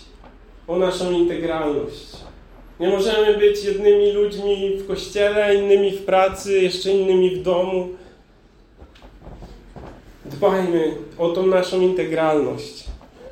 o 0.67 0.77
naszą 0.77 1.11
integralność. 1.11 2.24
Nie 2.79 2.89
możemy 2.89 3.37
być 3.37 3.63
jednymi 3.63 4.11
ludźmi 4.11 4.77
w 4.77 4.87
kościele, 4.87 5.55
innymi 5.55 5.91
w 5.91 6.05
pracy, 6.05 6.61
jeszcze 6.61 6.91
innymi 6.91 7.35
w 7.35 7.41
domu. 7.41 7.89
Dbajmy 10.25 10.93
o 11.17 11.29
tą 11.29 11.47
naszą 11.47 11.81
integralność. 11.81 12.83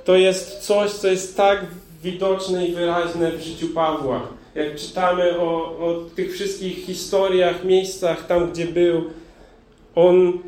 To 0.05 0.15
jest 0.15 0.59
coś, 0.59 0.91
co 0.91 1.07
jest 1.07 1.37
tak 1.37 1.65
widoczne 2.03 2.67
i 2.67 2.73
wyraźne 2.73 3.31
w 3.31 3.41
życiu 3.41 3.67
Pawła. 3.67 4.27
Jak 4.55 4.75
czytamy 4.75 5.39
o, 5.39 5.77
o 5.79 5.95
tych 6.15 6.33
wszystkich 6.33 6.85
historiach, 6.85 7.63
miejscach, 7.63 8.27
tam 8.27 8.51
gdzie 8.51 8.65
był, 8.65 9.03
on 9.95 10.39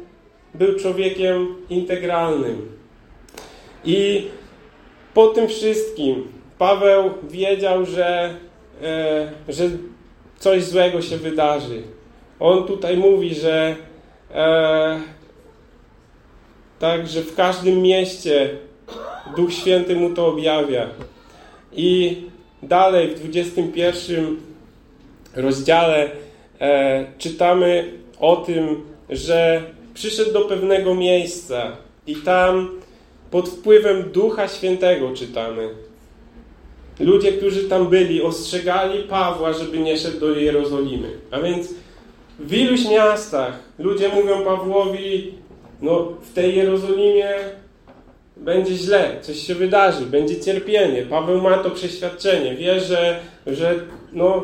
był 0.53 0.79
człowiekiem 0.79 1.55
integralnym. 1.69 2.71
I 3.85 4.27
po 5.13 5.27
tym 5.27 5.47
wszystkim 5.47 6.27
Paweł 6.57 7.09
wiedział, 7.23 7.85
że 7.85 8.35
E, 8.83 9.31
że 9.49 9.69
coś 10.39 10.63
złego 10.63 11.01
się 11.01 11.17
wydarzy. 11.17 11.81
On 12.39 12.67
tutaj 12.67 12.97
mówi, 12.97 13.35
że, 13.35 13.75
e, 14.33 14.99
tak, 16.79 17.07
że 17.07 17.21
w 17.21 17.35
każdym 17.35 17.81
mieście 17.81 18.49
Duch 19.35 19.53
Święty 19.53 19.95
mu 19.95 20.09
to 20.09 20.27
objawia. 20.27 20.89
I 21.73 22.21
dalej 22.63 23.07
w 23.07 23.19
21 23.19 24.37
rozdziale 25.35 26.09
e, 26.59 27.05
czytamy 27.17 27.91
o 28.19 28.35
tym, 28.35 28.83
że 29.09 29.63
przyszedł 29.93 30.33
do 30.33 30.41
pewnego 30.41 30.95
miejsca 30.95 31.77
i 32.07 32.15
tam 32.15 32.69
pod 33.31 33.49
wpływem 33.49 34.03
Ducha 34.11 34.47
Świętego 34.47 35.13
czytamy. 35.13 35.69
Ludzie, 36.99 37.31
którzy 37.31 37.69
tam 37.69 37.87
byli, 37.87 38.21
ostrzegali 38.21 39.03
Pawła, 39.03 39.53
żeby 39.53 39.79
nie 39.79 39.97
szedł 39.97 40.19
do 40.19 40.31
Jerozolimy. 40.31 41.09
A 41.31 41.39
więc 41.39 41.73
w 42.39 42.53
iluś 42.53 42.89
miastach 42.89 43.59
ludzie 43.79 44.09
mówią 44.09 44.43
Pawłowi, 44.43 45.33
no 45.81 46.11
w 46.21 46.33
tej 46.33 46.55
Jerozolimie 46.55 47.33
będzie 48.37 48.75
źle, 48.75 49.17
coś 49.21 49.39
się 49.39 49.55
wydarzy, 49.55 50.05
będzie 50.05 50.41
cierpienie. 50.41 51.01
Paweł 51.01 51.41
ma 51.41 51.57
to 51.57 51.71
przeświadczenie, 51.71 52.55
wie, 52.55 52.79
że, 52.79 53.19
że 53.47 53.79
no, 54.13 54.43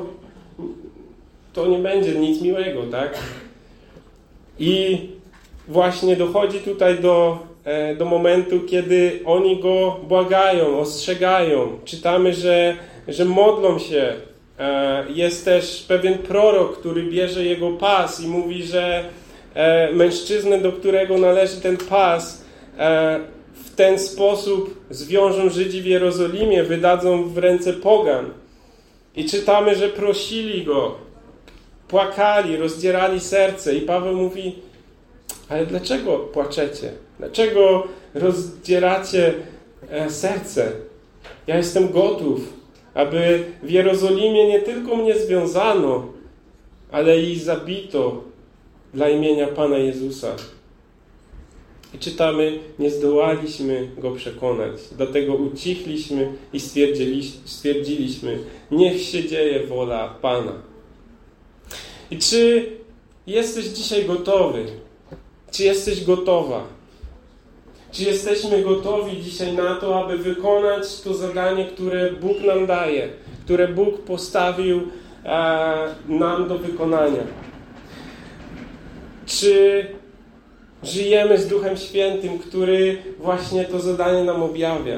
to 1.54 1.68
nie 1.68 1.78
będzie 1.78 2.16
nic 2.16 2.42
miłego, 2.42 2.84
tak? 2.92 3.18
I 4.60 5.00
właśnie 5.68 6.16
dochodzi 6.16 6.60
tutaj 6.60 7.00
do, 7.00 7.40
do 7.98 8.06
momentu, 8.06 8.60
kiedy 8.60 9.20
oni 9.26 9.60
go 9.60 10.00
błagają, 10.08 10.80
ostrzegają. 10.80 11.80
Czytamy, 11.86 12.34
że, 12.34 12.76
że 13.08 13.26
modlą 13.26 13.80
się. 13.80 14.14
E, 14.60 15.04
jest 15.10 15.46
też 15.46 15.86
pewien 15.88 16.18
prorok, 16.18 16.80
który 16.80 17.04
bierze 17.04 17.46
jego 17.46 17.72
pas 17.72 18.22
i 18.22 18.28
mówi, 18.28 18.64
że 18.64 19.04
e, 19.54 19.92
mężczyznę, 19.94 20.58
do 20.58 20.72
którego 20.72 21.18
należy 21.18 21.62
ten 21.62 21.78
pas, 21.78 22.42
w 23.54 23.76
ten 23.76 24.00
sposób 24.00 24.82
zwiążą 24.90 25.50
Żydzi 25.50 25.82
w 25.82 25.86
Jerozolimie, 25.86 26.64
wydadzą 26.64 27.24
w 27.24 27.38
ręce 27.38 27.74
pogan. 27.74 28.26
I 29.16 29.26
czytamy, 29.26 29.76
że 29.76 29.90
prosili 29.90 30.64
go, 30.64 30.96
płakali, 31.88 32.58
rozdzierali 32.58 33.20
serce. 33.20 33.76
I 33.76 33.82
Paweł 33.82 34.16
mówi: 34.16 34.56
Ale 35.50 35.66
dlaczego 35.66 36.20
płaczecie? 36.20 36.92
Dlaczego 37.22 37.88
rozdzieracie 38.14 39.34
e, 39.90 40.10
serce? 40.10 40.72
Ja 41.48 41.58
jestem 41.58 41.92
gotów, 41.92 42.54
aby 42.94 43.44
w 43.64 43.70
Jerozolimie 43.70 44.48
nie 44.48 44.60
tylko 44.62 44.96
mnie 44.96 45.20
związano, 45.20 46.08
ale 46.92 47.22
i 47.22 47.40
zabito 47.40 48.24
dla 48.94 49.10
imienia 49.10 49.48
Pana 49.48 49.78
Jezusa. 49.78 50.36
I 51.94 52.00
czytamy, 52.00 52.60
nie 52.80 52.90
zdołaliśmy 52.90 53.88
go 53.98 54.12
przekonać, 54.12 54.72
dlatego 54.98 55.34
ucichliśmy 55.34 56.34
i 56.54 56.60
stwierdziliśmy, 57.46 58.40
niech 58.72 59.02
się 59.02 59.28
dzieje 59.28 59.68
wola 59.68 60.16
Pana. 60.22 60.54
I 62.12 62.18
czy 62.18 62.70
jesteś 63.28 63.66
dzisiaj 63.66 64.06
gotowy? 64.06 64.66
Czy 65.52 65.64
jesteś 65.64 66.04
gotowa? 66.06 66.81
Czy 67.92 68.04
jesteśmy 68.04 68.62
gotowi 68.62 69.22
dzisiaj 69.22 69.54
na 69.54 69.76
to, 69.76 70.04
aby 70.04 70.18
wykonać 70.18 71.02
to 71.02 71.14
zadanie, 71.14 71.66
które 71.66 72.12
Bóg 72.12 72.44
nam 72.44 72.66
daje, 72.66 73.10
które 73.46 73.68
Bóg 73.68 74.02
postawił 74.02 74.82
e, 75.26 75.96
nam 76.08 76.48
do 76.48 76.58
wykonania? 76.58 77.24
Czy 79.26 79.86
żyjemy 80.84 81.38
z 81.38 81.48
Duchem 81.48 81.78
Świętym, 81.78 82.40
który 82.40 82.98
właśnie 83.20 83.66
to 83.66 83.80
zadanie 83.80 84.24
nam 84.24 84.44
objawia? 84.44 84.98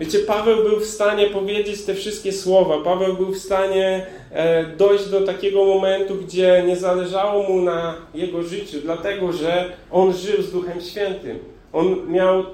Wiecie, 0.00 0.18
Paweł 0.18 0.64
był 0.64 0.80
w 0.80 0.86
stanie 0.86 1.26
powiedzieć 1.26 1.84
te 1.84 1.94
wszystkie 1.94 2.32
słowa. 2.32 2.78
Paweł 2.84 3.14
był 3.14 3.26
w 3.26 3.38
stanie 3.38 4.06
e, 4.32 4.64
dojść 4.64 5.08
do 5.08 5.20
takiego 5.20 5.64
momentu, 5.64 6.14
gdzie 6.14 6.62
nie 6.66 6.76
zależało 6.76 7.42
mu 7.42 7.62
na 7.62 7.94
jego 8.14 8.42
życiu, 8.42 8.78
dlatego 8.82 9.32
że 9.32 9.72
on 9.90 10.12
żył 10.12 10.42
z 10.42 10.52
Duchem 10.52 10.80
Świętym. 10.80 11.57
On 11.72 12.10
miał 12.12 12.44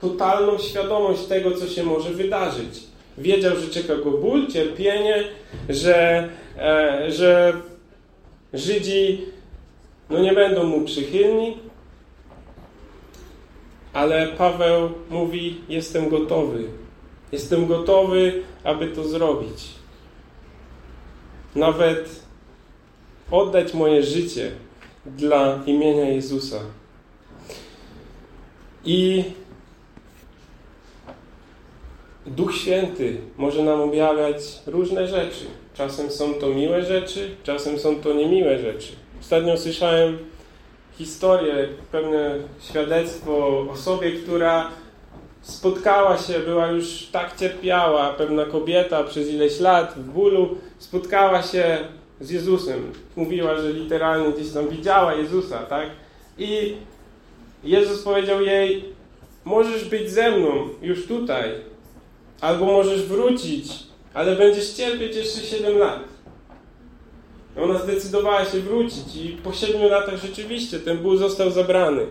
totalną 0.00 0.58
świadomość 0.58 1.22
tego, 1.22 1.50
co 1.50 1.66
się 1.66 1.82
może 1.82 2.10
wydarzyć. 2.10 2.80
Wiedział, 3.18 3.56
że 3.56 3.68
czeka 3.68 3.96
go 3.96 4.10
ból, 4.10 4.46
cierpienie, 4.46 5.24
że, 5.68 6.28
e, 6.58 7.12
że 7.12 7.52
Żydzi 8.52 9.26
no 10.10 10.18
nie 10.18 10.32
będą 10.32 10.64
mu 10.64 10.80
przychylni, 10.80 11.56
ale 13.92 14.28
Paweł 14.28 14.90
mówi: 15.10 15.60
Jestem 15.68 16.08
gotowy. 16.08 16.64
Jestem 17.32 17.66
gotowy, 17.66 18.42
aby 18.64 18.86
to 18.86 19.04
zrobić. 19.04 19.68
Nawet 21.54 22.22
oddać 23.30 23.74
moje 23.74 24.02
życie 24.02 24.50
dla 25.06 25.62
imienia 25.66 26.08
Jezusa. 26.08 26.60
I 28.84 29.24
Duch 32.26 32.54
Święty 32.54 33.16
może 33.36 33.62
nam 33.62 33.80
objawiać 33.80 34.36
różne 34.66 35.06
rzeczy. 35.08 35.44
Czasem 35.74 36.10
są 36.10 36.34
to 36.34 36.48
miłe 36.48 36.82
rzeczy, 36.82 37.30
czasem 37.42 37.78
są 37.78 38.00
to 38.00 38.12
niemiłe 38.12 38.58
rzeczy. 38.58 38.92
Ostatnio 39.20 39.58
słyszałem 39.58 40.18
historię, 40.98 41.68
pewne 41.92 42.36
świadectwo 42.60 43.66
osobie, 43.70 44.12
która 44.12 44.70
spotkała 45.42 46.18
się, 46.18 46.40
była 46.40 46.66
już 46.66 47.08
tak 47.12 47.36
cierpiała, 47.36 48.10
pewna 48.10 48.44
kobieta 48.44 49.04
przez 49.04 49.28
ileś 49.28 49.60
lat 49.60 49.94
w 49.96 50.10
bólu, 50.10 50.56
spotkała 50.78 51.42
się 51.42 51.78
z 52.20 52.30
Jezusem. 52.30 52.92
Mówiła, 53.16 53.56
że 53.56 53.72
literalnie 53.72 54.32
gdzieś 54.32 54.52
tam 54.52 54.68
widziała 54.68 55.14
Jezusa, 55.14 55.58
tak? 55.58 55.90
I 56.38 56.76
Jezus 57.64 58.02
powiedział 58.02 58.42
jej, 58.42 58.84
możesz 59.44 59.84
być 59.84 60.10
ze 60.10 60.30
mną 60.30 60.68
już 60.82 61.06
tutaj, 61.06 61.50
albo 62.40 62.66
możesz 62.66 63.02
wrócić, 63.02 63.72
ale 64.14 64.36
będziesz 64.36 64.70
cierpieć 64.70 65.16
jeszcze 65.16 65.40
7 65.40 65.78
lat. 65.78 66.04
Ona 67.62 67.78
zdecydowała 67.78 68.44
się 68.44 68.60
wrócić 68.60 69.16
i 69.16 69.28
po 69.28 69.52
7 69.52 69.82
latach 69.90 70.16
rzeczywiście 70.16 70.78
ten 70.78 70.98
ból 70.98 71.18
został 71.18 71.50
zabrany 71.50 72.06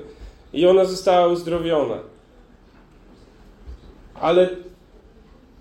i 0.53 0.67
ona 0.67 0.85
została 0.85 1.27
uzdrowiona. 1.27 1.99
Ale 4.13 4.49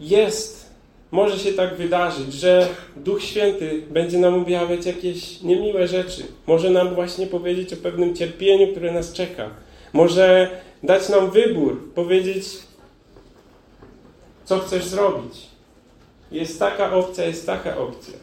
jest, 0.01 0.75
może 1.11 1.39
się 1.39 1.53
tak 1.53 1.77
wydarzyć, 1.77 2.33
że 2.33 2.69
Duch 2.97 3.23
Święty 3.23 3.83
będzie 3.91 4.19
nam 4.19 4.35
objawiać 4.35 4.87
jakieś 4.87 5.43
niemiłe 5.43 5.89
rzeczy. 5.89 6.23
Może 6.47 6.71
nam 6.71 6.95
właśnie 6.95 7.27
powiedzieć 7.27 7.73
o 7.73 7.77
pewnym 7.77 8.17
cierpieniu, 8.17 8.69
które 8.69 8.93
nas 8.93 9.13
czeka. 9.13 9.51
Może 9.93 10.51
dać 10.83 11.09
nam 11.09 11.31
wybór, 11.31 11.93
powiedzieć, 11.95 12.45
co 14.45 14.59
chcesz 14.59 14.85
zrobić. 14.85 15.47
Jest 16.33 16.59
taka 16.59 16.93
opcja, 16.93 17.25
jest 17.25 17.47
taka 17.47 17.77
opcja. 17.77 18.15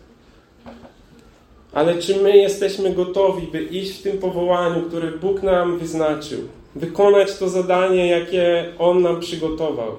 Ale 1.74 1.98
czy 1.98 2.16
my 2.16 2.38
jesteśmy 2.38 2.94
gotowi, 2.94 3.48
by 3.48 3.64
iść 3.64 4.00
w 4.00 4.04
tym 4.04 4.18
powołaniu, 4.18 4.82
które 4.82 5.12
Bóg 5.12 5.44
nam 5.44 5.80
wyznaczył? 5.80 6.40
Wykonać 6.76 7.38
to 7.38 7.50
zadanie, 7.50 8.08
jakie 8.08 8.74
On 8.80 9.02
nam 9.02 9.20
przygotował? 9.20 9.96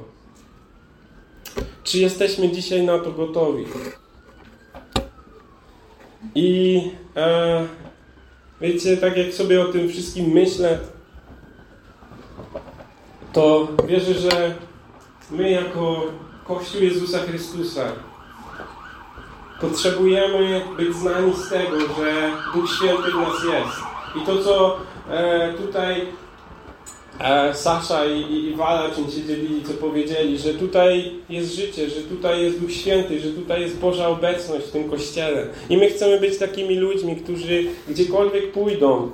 Czy 1.85 1.99
jesteśmy 1.99 2.53
dzisiaj 2.53 2.83
na 2.83 2.99
to 2.99 3.13
gotowi? 3.13 3.65
I 6.35 6.83
e, 7.17 7.67
wiecie, 8.61 8.97
tak 8.97 9.17
jak 9.17 9.35
sobie 9.35 9.63
o 9.63 9.65
tym 9.73 9.89
wszystkim 9.89 10.27
myślę, 10.27 10.79
to 13.37 13.69
wierzę, 13.87 14.15
że 14.15 14.55
my 15.31 15.51
jako 15.51 16.03
Kościół 16.45 16.83
Jezusa 16.83 17.19
Chrystusa 17.19 17.93
potrzebujemy 19.61 20.61
być 20.77 20.95
znani 20.95 21.33
z 21.35 21.49
tego, 21.49 21.81
że 21.81 22.31
Duch 22.55 22.71
Święty 22.77 23.11
w 23.11 23.15
nas 23.15 23.45
jest. 23.45 23.77
I 24.17 24.27
to, 24.27 24.45
co 24.45 24.77
e, 25.11 25.53
tutaj 25.53 26.07
e, 27.21 27.55
Sasza 27.55 28.07
i, 28.07 28.21
i, 28.21 28.51
i 28.51 28.55
Wala 28.55 28.91
czym 28.91 29.05
się 29.05 29.23
dzielili, 29.23 29.65
co 29.65 29.75
powiedzieli, 29.75 30.39
że 30.39 30.55
tutaj 30.55 31.13
jest 31.29 31.55
życie, 31.55 31.91
że 31.91 32.01
tutaj 32.01 32.43
jest 32.43 32.61
Duch 32.61 32.73
Święty, 32.73 33.21
że 33.21 33.31
tutaj 33.31 33.61
jest 33.61 33.79
Boża 33.79 34.09
obecność 34.09 34.67
w 34.67 34.73
tym 34.73 34.91
Kościele. 34.91 35.47
I 35.71 35.77
my 35.77 35.91
chcemy 35.91 36.21
być 36.21 36.39
takimi 36.39 36.75
ludźmi, 36.75 37.17
którzy 37.17 37.65
gdziekolwiek 37.89 38.53
pójdą, 38.53 39.11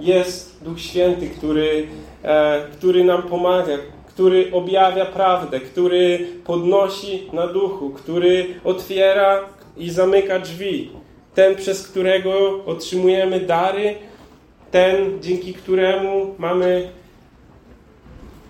jest 0.00 0.64
Duch 0.64 0.80
Święty, 0.80 1.30
który, 1.30 1.86
e, 2.22 2.64
który 2.72 3.04
nam 3.04 3.22
pomaga, 3.22 3.78
który 4.06 4.52
objawia 4.52 5.06
prawdę, 5.06 5.60
który 5.60 6.26
podnosi 6.44 7.30
na 7.32 7.46
duchu, 7.46 7.90
który 7.90 8.46
otwiera 8.64 9.40
i 9.76 9.90
zamyka 9.90 10.38
drzwi. 10.38 10.90
Ten, 11.34 11.56
przez 11.56 11.88
którego 11.88 12.64
otrzymujemy 12.64 13.40
dary, 13.40 13.94
ten, 14.70 15.22
dzięki 15.22 15.54
któremu 15.54 16.34
mamy 16.38 16.88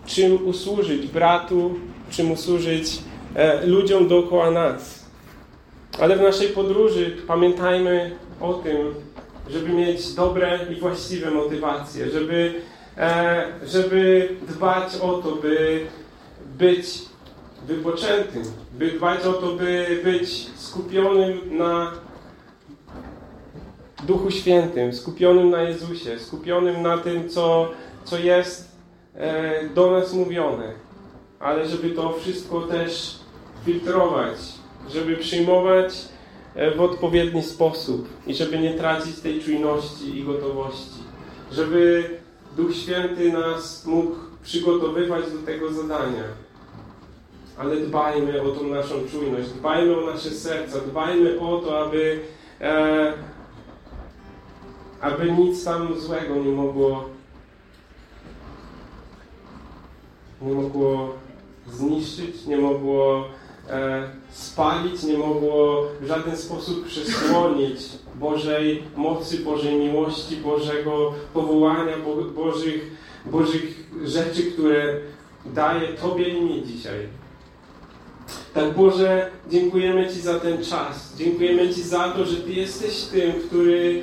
czym 0.07 0.47
usłużyć 0.47 1.07
bratu, 1.07 1.75
czym 2.11 2.31
usłużyć 2.31 2.99
e, 3.35 3.67
ludziom 3.67 4.09
dookoła 4.09 4.51
nas. 4.51 5.05
Ale 6.01 6.17
w 6.17 6.21
naszej 6.21 6.49
podróży 6.49 7.17
pamiętajmy 7.27 8.17
o 8.41 8.55
tym, 8.55 8.95
żeby 9.51 9.69
mieć 9.69 10.13
dobre 10.13 10.59
i 10.73 10.81
właściwe 10.81 11.31
motywacje, 11.31 12.11
żeby, 12.11 12.55
e, 12.97 13.45
żeby 13.67 14.29
dbać 14.49 14.97
o 14.97 15.13
to, 15.13 15.33
by 15.33 15.87
być 16.59 16.87
wypoczętym, 17.67 18.43
by 18.73 18.91
dbać 18.91 19.25
o 19.25 19.33
to, 19.33 19.47
by 19.47 20.01
być 20.05 20.51
skupionym 20.57 21.57
na 21.59 21.93
Duchu 24.07 24.31
Świętym, 24.31 24.93
skupionym 24.93 25.51
na 25.51 25.63
Jezusie, 25.63 26.19
skupionym 26.19 26.83
na 26.83 26.99
tym, 26.99 27.29
co, 27.29 27.71
co 28.05 28.19
jest 28.19 28.77
e, 29.15 29.69
do 29.69 29.91
nas 29.91 30.13
mówione. 30.13 30.73
Ale 31.41 31.69
żeby 31.69 31.91
to 31.91 32.13
wszystko 32.13 32.61
też 32.61 33.19
filtrować, 33.65 34.39
żeby 34.91 35.17
przyjmować 35.17 35.95
w 36.77 36.81
odpowiedni 36.81 37.43
sposób 37.43 38.09
i 38.27 38.35
żeby 38.35 38.59
nie 38.59 38.75
tracić 38.75 39.21
tej 39.21 39.41
czujności 39.41 40.19
i 40.19 40.25
gotowości. 40.25 41.01
Żeby 41.53 42.11
Duch 42.57 42.77
Święty 42.77 43.33
nas 43.33 43.87
mógł 43.87 44.17
przygotowywać 44.43 45.25
do 45.33 45.39
tego 45.47 45.73
zadania. 45.73 46.25
Ale 47.59 47.77
dbajmy 47.77 48.43
o 48.43 48.49
tą 48.49 48.69
naszą 48.69 48.95
czujność, 49.11 49.49
dbajmy 49.49 49.97
o 49.97 50.13
nasze 50.13 50.31
serca, 50.31 50.79
dbajmy 50.81 51.41
o 51.41 51.59
to, 51.59 51.81
aby 51.87 52.21
e, 52.61 53.13
aby 55.01 55.33
nic 55.33 55.65
tam 55.65 56.01
złego 56.01 56.37
nie 56.37 56.53
mogło 56.53 57.05
nie 60.43 60.53
mogło 60.53 61.15
zniszczyć, 61.67 62.47
nie 62.47 62.57
mogło 62.57 63.19
e, 63.19 63.44
spalić, 64.31 65.03
nie 65.03 65.19
mogło 65.19 65.87
w 66.01 66.07
żaden 66.07 66.37
sposób 66.37 66.87
przysłonić 66.87 67.81
Bożej 68.15 68.83
mocy, 68.97 69.39
Bożej 69.39 69.77
miłości, 69.77 70.37
Bożego 70.37 71.15
powołania, 71.35 71.93
Bo, 72.05 72.17
Bożych, 72.25 72.91
Bożych 73.27 73.91
rzeczy, 74.05 74.43
które 74.43 75.01
daje 75.47 75.89
Tobie 75.89 76.29
i 76.29 76.43
mi 76.43 76.63
dzisiaj. 76.67 77.09
Tak 78.55 78.75
Boże, 78.75 79.31
dziękujemy 79.51 80.09
Ci 80.15 80.21
za 80.21 80.41
ten 80.41 80.65
czas. 80.65 81.17
Dziękujemy 81.17 81.75
Ci 81.75 81.83
za 81.83 82.09
to, 82.09 82.25
że 82.25 82.37
Ty 82.37 82.53
jesteś 82.53 83.03
tym, 83.03 83.33
który 83.49 84.03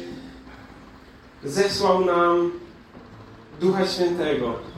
zesłał 1.43 2.05
nam 2.05 2.51
Ducha 3.61 3.87
Świętego. 3.87 4.70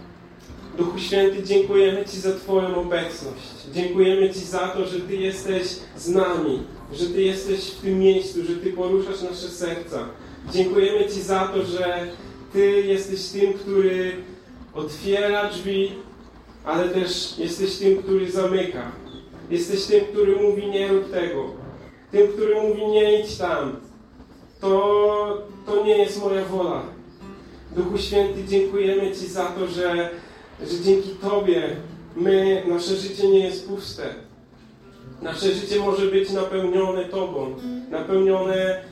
Duchu 0.78 1.00
Święty, 1.00 1.44
dziękujemy 1.44 2.06
Ci 2.06 2.20
za 2.20 2.34
Twoją 2.34 2.76
obecność. 2.76 3.48
Dziękujemy 3.74 4.34
Ci 4.34 4.40
za 4.40 4.68
to, 4.68 4.86
że 4.88 5.00
Ty 5.00 5.16
jesteś 5.16 5.68
z 5.98 6.10
nami, 6.10 6.64
że 6.94 7.06
Ty 7.06 7.22
jesteś 7.22 7.60
w 7.60 7.82
tym 7.82 8.00
miejscu, 8.00 8.40
że 8.46 8.56
Ty 8.56 8.74
poruszasz 8.74 9.22
nasze 9.22 9.50
serca. 9.50 10.06
Dziękujemy 10.54 11.10
Ci 11.10 11.22
za 11.22 11.48
to, 11.48 11.66
że 11.66 12.08
Ty 12.54 12.82
jesteś 12.82 13.26
tym, 13.30 13.54
który 13.54 14.12
otwiera 14.74 15.50
drzwi, 15.50 15.92
ale 16.66 16.90
też 16.90 17.38
jesteś 17.38 17.76
tym, 17.76 18.04
który 18.04 18.32
zamyka. 18.32 18.92
Jesteś 19.50 19.86
tym, 19.86 20.06
który 20.06 20.36
mówi 20.36 20.68
nie 20.68 20.88
rób 20.88 21.12
tego. 21.12 21.46
Tym, 22.12 22.28
który 22.28 22.62
mówi 22.62 22.88
nie 22.88 23.20
idź 23.20 23.38
tam 23.38 23.76
to, 24.62 25.48
to 25.66 25.84
nie 25.84 25.98
jest 25.98 26.22
moja 26.22 26.46
wola. 26.46 26.84
Duchu 27.76 27.98
Święty, 27.98 28.44
dziękujemy 28.48 29.12
Ci 29.12 29.28
za 29.28 29.46
to, 29.46 29.68
że, 29.68 30.10
że 30.60 30.84
dzięki 30.84 31.10
Tobie 31.10 31.76
my, 32.16 32.64
nasze 32.68 32.96
życie 32.96 33.28
nie 33.28 33.40
jest 33.40 33.68
puste. 33.68 34.16
Nasze 35.22 35.52
życie 35.52 35.80
może 35.80 36.06
być 36.06 36.32
napełnione 36.32 37.06
Tobą, 37.06 37.56
napełnione 37.90 38.84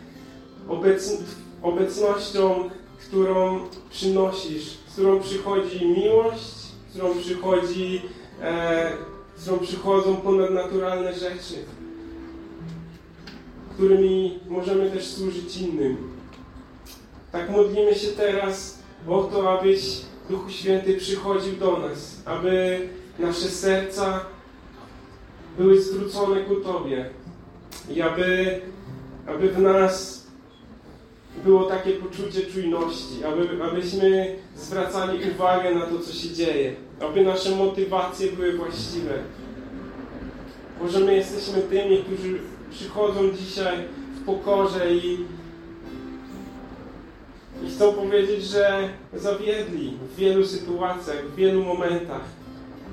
obecn 0.67 1.24
obecnością, 1.62 2.69
którą 3.08 3.60
przynosisz, 3.89 4.63
z 4.88 4.93
którą 4.93 5.19
przychodzi 5.19 5.86
miłość, 5.86 6.52
z 6.89 6.89
którą 6.89 7.15
przychodzi, 7.15 8.02
e, 8.41 8.91
z 9.38 9.41
którą 9.41 9.60
przychodzą 9.60 10.15
ponadnaturalne 10.15 11.13
rzeczy 11.13 11.56
którymi 13.82 14.39
możemy 14.47 14.91
też 14.91 15.06
służyć 15.06 15.58
innym. 15.58 15.97
Tak 17.32 17.50
modlimy 17.50 17.95
się 17.95 18.08
teraz 18.08 18.80
o 19.08 19.24
to, 19.24 19.60
abyś 19.60 20.02
Duchu 20.29 20.49
Święty 20.49 20.97
przychodził 20.97 21.55
do 21.55 21.77
nas, 21.77 22.21
aby 22.25 22.79
nasze 23.19 23.47
serca 23.47 24.25
były 25.57 25.81
zwrócone 25.81 26.41
ku 26.41 26.55
Tobie 26.55 27.10
i 27.89 28.01
aby, 28.01 28.62
aby 29.27 29.49
w 29.49 29.60
nas 29.60 30.21
było 31.43 31.63
takie 31.63 31.91
poczucie 31.91 32.41
czujności, 32.41 33.23
aby, 33.23 33.63
abyśmy 33.63 34.36
zwracali 34.55 35.19
uwagę 35.31 35.75
na 35.75 35.86
to, 35.86 35.99
co 35.99 36.13
się 36.13 36.29
dzieje, 36.29 36.75
aby 36.99 37.23
nasze 37.23 37.55
motywacje 37.55 38.31
były 38.31 38.57
właściwe. 38.57 39.13
Może 40.81 40.99
my 40.99 41.15
jesteśmy 41.15 41.62
tymi, 41.62 42.03
którzy 42.03 42.39
przychodzą 42.71 43.31
dzisiaj 43.31 43.77
w 44.15 44.25
pokorze 44.25 44.93
i, 44.93 45.25
i 47.63 47.69
chcą 47.69 47.93
powiedzieć, 47.93 48.43
że 48.43 48.89
zawiedli 49.13 49.97
w 50.13 50.15
wielu 50.15 50.45
sytuacjach, 50.45 51.26
w 51.26 51.36
wielu 51.36 51.63
momentach. 51.63 52.21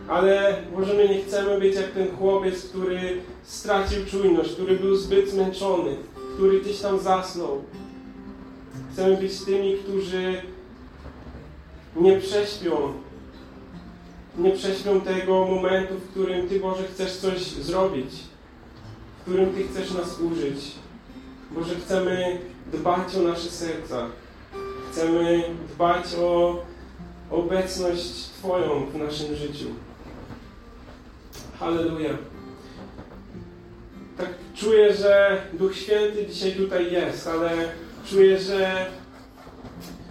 Ale 0.08 0.62
może 0.76 0.94
my 0.94 1.08
nie 1.08 1.22
chcemy 1.22 1.60
być 1.60 1.74
jak 1.74 1.90
ten 1.90 2.16
chłopiec, 2.16 2.68
który 2.68 3.20
stracił 3.42 4.06
czujność, 4.06 4.52
który 4.52 4.76
był 4.76 4.96
zbyt 4.96 5.30
zmęczony, 5.30 5.96
który 6.34 6.60
gdzieś 6.60 6.80
tam 6.80 6.98
zasnął. 6.98 7.62
Chcemy 8.92 9.16
być 9.16 9.44
tymi, 9.44 9.76
którzy 9.76 10.42
nie 11.96 12.18
prześpią, 12.20 12.92
nie 14.38 14.50
prześpią 14.50 15.00
tego 15.00 15.44
momentu, 15.44 15.94
w 15.94 16.10
którym 16.10 16.48
Ty, 16.48 16.60
Boże, 16.60 16.84
chcesz 16.94 17.16
coś 17.16 17.40
zrobić 17.40 18.10
którym 19.28 19.54
Ty 19.54 19.68
chcesz 19.68 19.90
nas 19.90 20.20
użyć. 20.20 20.74
Boże, 21.50 21.74
chcemy 21.74 22.38
dbać 22.72 23.14
o 23.14 23.22
nasze 23.22 23.50
serca. 23.50 24.06
Chcemy 24.98 25.44
dbać 25.74 26.04
o 26.20 26.62
obecność 27.30 28.24
Twoją 28.38 28.86
w 28.86 28.96
naszym 28.96 29.36
życiu. 29.36 29.66
Halleluja. 31.58 32.10
Tak 34.16 34.28
czuję, 34.54 34.94
że 34.94 35.42
Duch 35.52 35.76
Święty 35.76 36.26
dzisiaj 36.26 36.52
tutaj 36.52 36.92
jest, 36.92 37.26
ale 37.26 37.50
czuję, 38.10 38.38
że, 38.38 38.86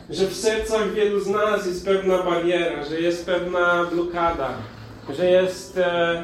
że 0.10 0.28
w 0.28 0.36
sercach 0.36 0.94
wielu 0.94 1.20
z 1.20 1.28
nas 1.28 1.66
jest 1.66 1.86
pewna 1.86 2.24
bariera, 2.24 2.86
że 2.86 3.02
jest 3.02 3.26
pewna 3.26 3.86
blokada, 3.86 4.50
że 5.18 5.26
jest... 5.32 5.78
E, 5.78 6.24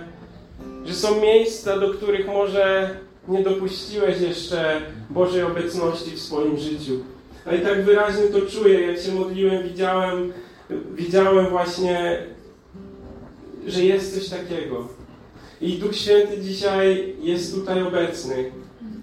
że 0.86 0.94
są 0.94 1.22
miejsca, 1.22 1.80
do 1.80 1.94
których 1.94 2.28
może 2.28 2.90
nie 3.28 3.44
dopuściłeś 3.44 4.22
jeszcze 4.22 4.82
Bożej 5.10 5.44
obecności 5.44 6.12
w 6.12 6.22
swoim 6.22 6.58
życiu. 6.58 7.13
Ale 7.46 7.60
tak 7.60 7.86
wyraźnie 7.86 8.24
to 8.24 8.42
czuję, 8.42 8.82
jak 8.82 9.00
się 9.00 9.12
modliłem, 9.12 9.64
widziałem, 9.64 10.34
widziałem 10.96 11.48
właśnie, 11.48 12.18
że 13.68 13.84
jest 13.84 14.16
coś 14.16 14.30
takiego. 14.30 14.88
I 15.62 15.78
Duch 15.78 15.96
Święty 15.96 16.42
dzisiaj 16.42 17.16
jest 17.22 17.56
tutaj 17.56 17.82
obecny. 17.82 18.52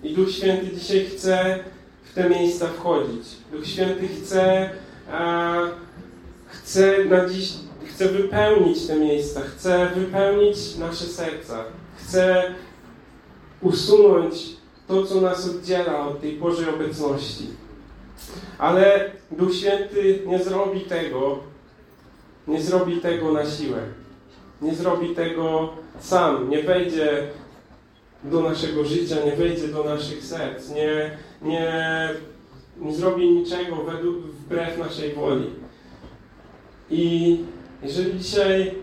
I 0.02 0.14
Duch 0.14 0.30
Święty 0.30 0.76
dzisiaj 0.76 1.04
chce 1.04 1.58
w 2.04 2.14
te 2.14 2.30
miejsca 2.30 2.66
wchodzić. 2.66 3.26
Duch 3.52 3.66
Święty 3.66 4.08
chce, 4.08 4.70
a, 5.12 5.56
chce 6.46 7.04
na 7.04 7.28
dziś 7.28 7.52
chce 8.00 8.08
wypełnić 8.08 8.86
te 8.86 8.96
miejsca, 8.96 9.40
chce 9.40 9.90
wypełnić 9.96 10.76
nasze 10.78 11.04
serca, 11.04 11.64
chce 11.96 12.54
usunąć 13.60 14.34
to, 14.88 15.06
co 15.06 15.20
nas 15.20 15.48
oddziela 15.48 16.08
od 16.08 16.20
tej 16.20 16.32
Bożej 16.32 16.68
obecności. 16.68 17.46
Ale 18.58 19.10
Duch 19.30 19.54
Święty 19.54 20.22
nie 20.26 20.38
zrobi 20.38 20.80
tego, 20.80 21.38
nie 22.48 22.62
zrobi 22.62 22.96
tego 22.96 23.32
na 23.32 23.46
siłę. 23.46 23.78
Nie 24.62 24.74
zrobi 24.74 25.14
tego 25.14 25.68
sam, 26.00 26.50
nie 26.50 26.62
wejdzie 26.62 27.28
do 28.24 28.40
naszego 28.40 28.84
życia, 28.84 29.16
nie 29.24 29.32
wejdzie 29.32 29.68
do 29.68 29.84
naszych 29.84 30.24
serc, 30.24 30.70
nie, 30.70 31.18
nie, 31.42 32.08
nie 32.76 32.94
zrobi 32.94 33.30
niczego 33.30 33.76
według, 33.76 34.16
wbrew 34.16 34.78
naszej 34.78 35.12
woli. 35.12 35.50
I 36.90 37.38
jeżeli 37.82 38.18
dzisiaj 38.18 38.74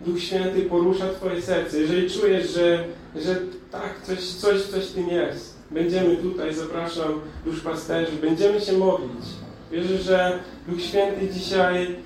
Duch 0.00 0.20
Święty 0.20 0.62
porusza 0.62 1.08
Twoje 1.08 1.42
serce, 1.42 1.78
jeżeli 1.78 2.10
czujesz, 2.10 2.50
że, 2.50 2.84
że 3.16 3.36
tak, 3.70 4.02
coś, 4.02 4.18
coś, 4.18 4.62
coś 4.62 4.84
w 4.86 4.94
tym 4.94 5.08
jest, 5.08 5.51
będziemy 5.72 6.16
tutaj, 6.16 6.54
zapraszam 6.54 7.20
duszpasterzy, 7.44 8.12
będziemy 8.12 8.60
się 8.60 8.72
modlić. 8.72 9.24
Wierzę, 9.72 9.98
że 9.98 10.38
Duch 10.68 10.82
Święty 10.82 11.28
dzisiaj 11.28 11.96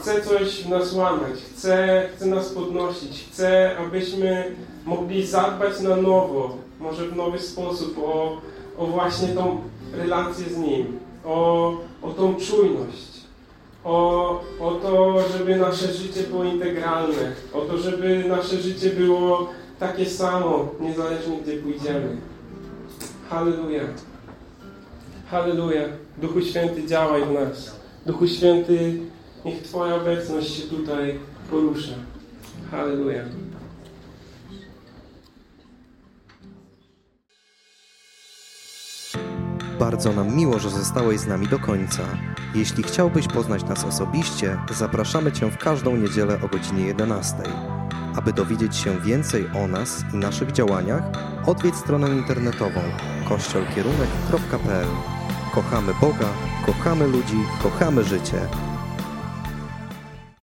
chce 0.00 0.22
coś 0.22 0.64
w 0.64 0.68
nas 0.68 0.92
łamać, 0.92 1.34
chce, 1.54 2.08
chce 2.16 2.26
nas 2.26 2.48
podnosić, 2.48 3.24
chce, 3.30 3.76
abyśmy 3.78 4.44
mogli 4.84 5.26
zadbać 5.26 5.80
na 5.80 5.96
nowo, 5.96 6.56
może 6.80 7.08
w 7.08 7.16
nowy 7.16 7.38
sposób 7.38 7.98
o, 7.98 8.40
o 8.78 8.86
właśnie 8.86 9.28
tą 9.28 9.60
relację 9.92 10.44
z 10.44 10.58
Nim, 10.58 10.98
o, 11.24 11.72
o 12.02 12.10
tą 12.10 12.34
czujność, 12.34 13.16
o, 13.84 14.28
o 14.60 14.70
to, 14.70 15.22
żeby 15.32 15.56
nasze 15.56 15.92
życie 15.92 16.22
było 16.22 16.44
integralne, 16.44 17.32
o 17.52 17.60
to, 17.60 17.78
żeby 17.78 18.24
nasze 18.28 18.56
życie 18.56 18.90
było 18.90 19.48
takie 19.78 20.06
samo, 20.06 20.68
niezależnie 20.80 21.36
gdzie 21.36 21.56
pójdziemy. 21.56 22.16
Halleluja. 23.30 23.82
Halleluja. 25.30 25.82
Duchu 26.18 26.40
Święty 26.40 26.86
działaj 26.86 27.24
w 27.24 27.30
nas. 27.32 27.80
Duchu 28.06 28.26
Święty, 28.28 29.00
niech 29.44 29.62
Twoja 29.62 29.94
obecność 29.94 30.56
się 30.56 30.62
tutaj 30.62 31.18
porusza. 31.50 31.92
Halleluja. 32.70 33.22
Bardzo 39.78 40.12
nam 40.12 40.36
miło, 40.36 40.58
że 40.58 40.70
zostałeś 40.70 41.20
z 41.20 41.26
nami 41.26 41.48
do 41.48 41.58
końca. 41.58 42.02
Jeśli 42.54 42.82
chciałbyś 42.82 43.28
poznać 43.28 43.64
nas 43.64 43.84
osobiście, 43.84 44.58
zapraszamy 44.70 45.32
Cię 45.32 45.50
w 45.50 45.58
każdą 45.58 45.96
niedzielę 45.96 46.38
o 46.44 46.48
godzinie 46.48 46.86
11. 46.86 47.36
Aby 48.16 48.32
dowiedzieć 48.32 48.76
się 48.76 49.00
więcej 49.00 49.46
o 49.54 49.66
nas 49.66 50.04
i 50.14 50.16
naszych 50.16 50.52
działaniach, 50.52 51.02
odwiedź 51.46 51.74
stronę 51.74 52.08
internetową 52.08 52.80
kościolkierunek.pl. 53.28 54.88
Kochamy 55.54 55.92
Boga, 56.00 56.28
kochamy 56.66 57.06
ludzi, 57.06 57.38
kochamy 57.62 58.04
życie. 58.04 58.48